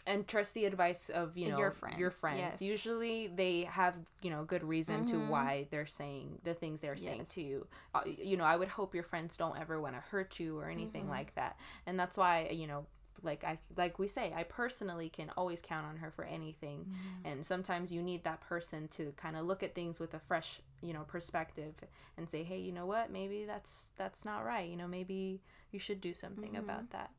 and 0.09 0.29
trust 0.29 0.55
the 0.55 0.67
advice 0.67 1.09
of 1.11 1.37
you 1.37 1.49
know 1.51 1.59
Your 1.59 1.73
friends. 1.73 1.99
your 1.99 2.13
friends, 2.13 2.39
yes. 2.39 2.63
usually 2.63 3.27
they 3.27 3.63
have 3.65 3.97
you 4.23 4.31
know 4.31 4.45
good 4.45 4.63
reason 4.63 5.05
to 5.07 5.17
Mhm. 5.17 5.29
why 5.29 5.67
they're 5.73 5.85
saying 5.87 6.39
the 6.45 6.55
things 6.55 6.81
they're 6.81 6.97
saying 6.97 7.21
Yes. 7.27 7.29
to 7.31 7.43
you 7.43 7.67
uh, 7.95 8.03
you 8.07 8.37
know 8.37 8.45
i 8.45 8.55
would 8.57 8.69
hope 8.69 8.95
your 8.95 9.03
friends 9.03 9.37
don't 9.37 9.59
ever 9.59 9.81
want 9.81 9.97
to 9.97 10.01
hurt 10.01 10.39
you 10.39 10.59
or 10.61 10.69
anything 10.71 11.07
Mhm. 11.07 11.11
like 11.11 11.35
that 11.35 11.59
and 11.87 11.99
that's 11.99 12.17
why 12.17 12.49
you 12.51 12.69
know 12.69 12.87
like 13.23 13.45
i 13.45 13.59
like 13.77 13.99
we 13.99 14.07
say 14.07 14.33
i 14.37 14.43
personally 14.43 15.09
can 15.09 15.31
always 15.37 15.61
count 15.63 15.87
on 15.87 15.97
her 15.99 16.11
for 16.11 16.25
anything. 16.25 16.87
Mm-hmm. 16.89 17.29
and 17.29 17.47
sometimes 17.47 17.91
you 17.93 18.03
need 18.03 18.25
that 18.25 18.41
person 18.41 18.89
to 18.89 19.13
kind 19.17 19.37
of 19.37 19.47
look 19.47 19.63
at 19.63 19.75
things 19.75 19.99
with 20.01 20.15
a 20.15 20.19
fresh 20.21 20.61
you 20.83 20.93
know 20.93 21.03
perspective 21.03 21.75
and 22.17 22.29
say 22.29 22.43
hey 22.45 22.59
you 22.59 22.73
know 22.73 22.87
what? 22.87 23.11
Maybe 23.11 23.45
that's 23.45 23.91
that's 23.97 24.25
not 24.25 24.45
right. 24.45 24.69
You 24.69 24.77
know 24.77 24.87
maybe 24.89 25.41
you 25.73 25.79
should 25.79 26.01
do 26.01 26.13
something 26.15 26.53
Mhm. 26.53 26.59
about 26.59 26.91
that. 26.91 27.11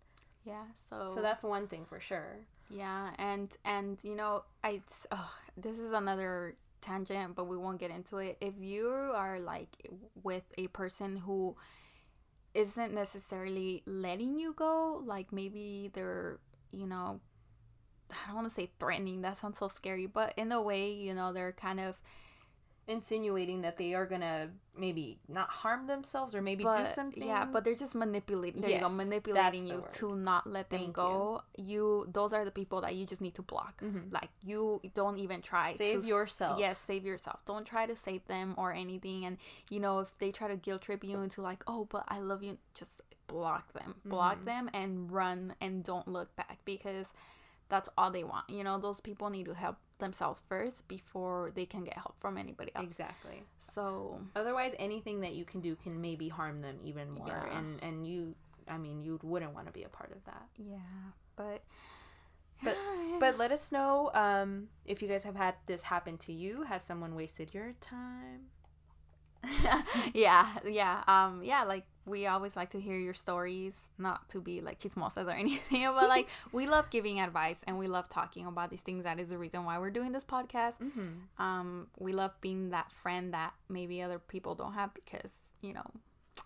Yeah 0.45 0.63
so 0.75 1.11
so 1.13 1.21
that's 1.21 1.43
one 1.43 1.67
thing 1.67 1.85
for 1.85 1.99
sure. 1.99 2.37
Yeah 2.69 3.11
and 3.17 3.49
and 3.65 3.97
you 4.03 4.15
know 4.15 4.43
i 4.63 4.81
oh, 5.11 5.33
this 5.57 5.79
is 5.79 5.91
another 5.91 6.55
tangent 6.81 7.35
but 7.35 7.45
we 7.45 7.57
won't 7.57 7.79
get 7.79 7.91
into 7.91 8.17
it. 8.17 8.37
If 8.39 8.53
you 8.59 8.87
are 9.15 9.39
like 9.39 9.89
with 10.23 10.43
a 10.57 10.67
person 10.67 11.17
who 11.17 11.55
isn't 12.57 12.91
necessarily 12.91 13.83
letting 13.85 14.39
you 14.39 14.51
go 14.53 15.01
like 15.05 15.31
maybe 15.31 15.91
they're 15.93 16.39
you 16.71 16.87
know 16.87 17.19
i 18.11 18.15
don't 18.25 18.35
want 18.35 18.49
to 18.49 18.53
say 18.53 18.71
threatening 18.79 19.21
that 19.21 19.37
sounds 19.37 19.59
so 19.59 19.67
scary 19.67 20.07
but 20.07 20.33
in 20.37 20.51
a 20.51 20.59
way 20.59 20.91
you 20.91 21.13
know 21.13 21.31
they're 21.31 21.51
kind 21.51 21.79
of 21.79 22.01
insinuating 22.87 23.61
that 23.61 23.77
they 23.77 23.93
are 23.93 24.05
gonna 24.05 24.47
maybe 24.77 25.17
not 25.27 25.49
harm 25.49 25.87
themselves 25.87 26.33
or 26.35 26.41
maybe 26.41 26.63
but, 26.63 26.77
do 26.77 26.85
something 26.85 27.23
yeah 27.27 27.43
but 27.45 27.63
they're 27.63 27.75
just 27.75 27.95
manipulating 27.95 28.61
there 28.61 28.69
you 28.69 28.75
Yes, 28.77 28.89
go 28.89 28.95
manipulating 28.95 29.67
you 29.67 29.75
word. 29.81 29.91
to 29.91 30.15
not 30.15 30.47
let 30.47 30.69
them 30.69 30.79
Thank 30.79 30.93
go 30.93 31.41
you. 31.57 32.07
those 32.11 32.31
are 32.31 32.45
the 32.45 32.51
people 32.51 32.79
that 32.81 32.95
you 32.95 33.05
just 33.05 33.19
need 33.19 33.35
to 33.35 33.41
block 33.41 33.81
Mhm. 33.81 34.13
like 34.13 34.29
you 34.41 34.79
don't 34.93 35.19
even 35.19 35.41
try 35.41 35.71
to 35.71 35.77
Save 35.77 36.01
to 36.01 36.07
yourself. 36.07 36.59
yes 36.59 36.77
save 36.79 37.03
yourself 37.05 37.39
don't 37.45 37.65
try 37.65 37.85
to 37.87 37.95
save 37.95 38.25
them 38.27 38.53
or 38.57 38.71
anything 38.71 39.25
and 39.25 39.37
you 39.69 39.79
know 39.79 39.99
if 39.99 40.17
they 40.19 40.31
try 40.31 40.47
to 40.47 40.55
guilt 40.55 40.83
trip 40.83 41.03
you 41.03 41.19
into 41.21 41.41
like 41.41 41.63
oh 41.67 41.85
but 41.85 42.03
i 42.07 42.19
love 42.19 42.41
you 42.43 42.57
just 42.73 43.01
block 43.27 43.73
them 43.73 43.95
block 44.05 44.39
Mhm. 44.41 44.45
them 44.45 44.69
and 44.73 45.11
run 45.11 45.55
and 45.59 45.83
don't 45.83 46.07
look 46.07 46.33
back 46.37 46.59
because 46.63 47.11
that's 47.69 47.89
all 47.97 48.11
they 48.11 48.23
want. 48.23 48.49
You 48.49 48.63
know 48.63 48.77
those 48.79 48.99
people 49.01 49.29
need 49.29 49.45
to 49.45 49.53
help 49.53 49.77
themselves 49.99 50.43
first 50.47 50.87
before 50.87 51.51
they 51.55 51.65
can 51.65 51.83
get 51.83 51.95
help 51.95 52.15
from 52.19 52.37
anybody 52.37 52.71
else. 52.75 52.85
Exactly. 52.85 53.43
So 53.59 54.21
otherwise 54.35 54.73
anything 54.79 55.21
that 55.21 55.33
you 55.33 55.43
can 55.45 55.59
do 55.61 55.75
can 55.75 55.99
maybe 56.01 56.29
harm 56.29 56.59
them 56.59 56.77
even 56.83 57.09
more. 57.11 57.27
Yeah. 57.27 57.57
and 57.57 57.81
and 57.83 58.07
you 58.07 58.35
i 58.69 58.77
mean 58.77 59.01
you 59.01 59.19
wouldn't 59.23 59.53
want 59.53 59.65
to 59.67 59.73
be 59.73 59.83
a 59.83 59.89
part 59.89 60.11
of 60.11 60.23
that. 60.25 60.47
Yeah 60.57 60.77
but 61.35 61.63
But- 62.63 62.77
but 63.19 63.37
let 63.37 63.51
us 63.51 63.71
know 63.71 64.11
um 64.13 64.69
if 64.85 65.01
you 65.01 65.07
guys 65.07 65.23
have 65.23 65.35
had 65.35 65.55
this 65.65 65.83
happen 65.83 66.17
to 66.19 66.33
you. 66.33 66.63
Has 66.63 66.83
someone 66.83 67.15
wasted 67.15 67.53
your 67.53 67.73
time? 67.81 68.41
Yeah, 70.13 70.47
yeah, 70.65 71.03
um, 71.07 71.43
yeah. 71.43 71.63
Like 71.63 71.85
we 72.07 72.25
always 72.25 72.55
like 72.55 72.69
to 72.71 72.79
hear 72.79 72.97
your 72.97 73.13
stories, 73.13 73.75
not 73.97 74.29
to 74.29 74.41
be 74.41 74.61
like 74.61 74.79
chismosas 74.79 75.27
or 75.27 75.31
anything, 75.45 75.85
but 75.85 76.09
like 76.09 76.27
we 76.51 76.65
love 76.67 76.89
giving 76.89 77.19
advice 77.19 77.59
and 77.67 77.77
we 77.77 77.87
love 77.87 78.09
talking 78.09 78.45
about 78.45 78.69
these 78.69 78.81
things. 78.81 79.03
That 79.03 79.19
is 79.19 79.29
the 79.29 79.37
reason 79.37 79.65
why 79.65 79.77
we're 79.77 79.91
doing 79.91 80.13
this 80.13 80.23
podcast. 80.23 80.79
mm-hmm. 80.79 81.43
Um, 81.43 81.87
we 81.99 82.13
love 82.13 82.31
being 82.41 82.71
that 82.71 82.91
friend 82.91 83.33
that 83.33 83.53
maybe 83.69 84.01
other 84.01 84.19
people 84.19 84.55
don't 84.55 84.73
have 84.73 84.93
because 84.93 85.31
you 85.61 85.73
know 85.73 85.85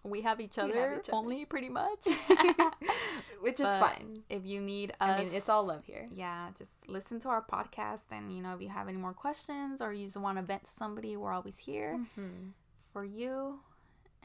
we 0.04 0.22
have 0.22 0.40
each 0.40 0.58
We 0.58 0.64
have 0.64 0.72
other 0.72 1.00
each 1.02 1.10
other. 1.10 1.18
only 1.18 1.46
pretty 1.46 1.70
much. 1.70 2.00
which 3.42 3.60
is 3.60 3.68
fine 3.68 4.22
if 4.30 4.46
you 4.46 4.62
need 4.62 4.92
us, 4.92 5.20
i 5.20 5.24
mean 5.24 5.34
it's 5.34 5.50
all 5.50 5.66
love 5.66 5.84
here 5.86 6.08
yeah, 6.12 6.50
just 6.58 6.72
listen 6.88 7.20
to 7.22 7.30
our 7.30 7.42
podcast, 7.42 8.12
and 8.12 8.32
you 8.36 8.42
know 8.42 8.54
if 8.54 8.62
you 8.62 8.70
have 8.70 8.88
any 8.88 8.98
more 8.98 9.14
questions 9.14 9.82
or 9.82 9.94
you 9.94 10.06
just 10.06 10.18
want 10.18 10.38
to 10.38 10.44
vent 10.44 10.66
to 10.66 10.72
somebody, 10.72 11.18
we're 11.18 11.34
always 11.34 11.58
here 11.58 12.00
mm-hmm. 12.00 12.50
for 12.94 13.04
you. 13.04 13.60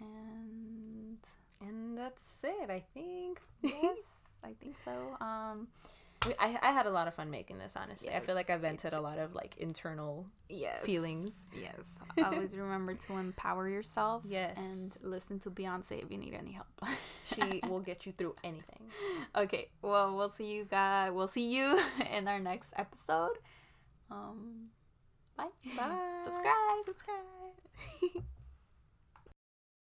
And 0.01 1.19
and 1.61 1.97
that's 1.97 2.23
it 2.45 2.69
i 2.71 2.83
think 2.93 3.41
yes, 3.63 3.99
I 4.45 4.53
think 4.63 4.77
so. 4.85 4.93
Um, 5.25 5.69
We- 6.27 6.35
I, 6.39 6.59
I 6.63 6.71
had 6.71 6.87
a 6.87 6.91
lot 6.91 7.09
of 7.09 7.15
fun 7.15 7.31
making 7.31 7.59
this 7.59 7.75
honestly 7.77 8.11
i 8.11 8.21
feel 8.21 8.35
like 8.35 8.51
i 8.51 8.57
vented 8.57 8.93
a 8.93 9.01
lot 9.01 9.19
of 9.19 9.35
like 9.35 9.57
internal 9.59 10.27
yes, 10.49 10.85
Feelings. 10.85 11.35
Yes, 11.55 11.99
always 12.25 12.57
remember 12.57 12.95
to 12.95 13.17
empower 13.17 13.69
yourself. 13.69 14.23
Yes. 14.29 14.57
and 14.59 14.97
listen 15.03 15.39
to 15.41 15.51
Beyonce 15.51 16.03
if 16.05 16.11
you 16.11 16.19
need 16.19 16.35
any 16.35 16.53
help. 16.53 16.69
she 17.35 17.61
will 17.69 17.81
get 17.81 18.07
you 18.07 18.13
through 18.13 18.37
anything 18.45 18.83
okay, 19.35 19.69
well, 19.83 20.15
we'll 20.17 20.31
see 20.31 20.47
you 20.53 20.65
guys. 20.65 21.11
We'll 21.13 21.29
see 21.29 21.53
you 21.57 21.81
in 22.17 22.29
our 22.29 22.39
next 22.39 22.71
episode. 22.77 23.37
Um, 24.11 24.69
bye. 25.37 25.49
bye 25.77 26.21
Subscribe. 26.25 26.85
subscribe 26.87 28.23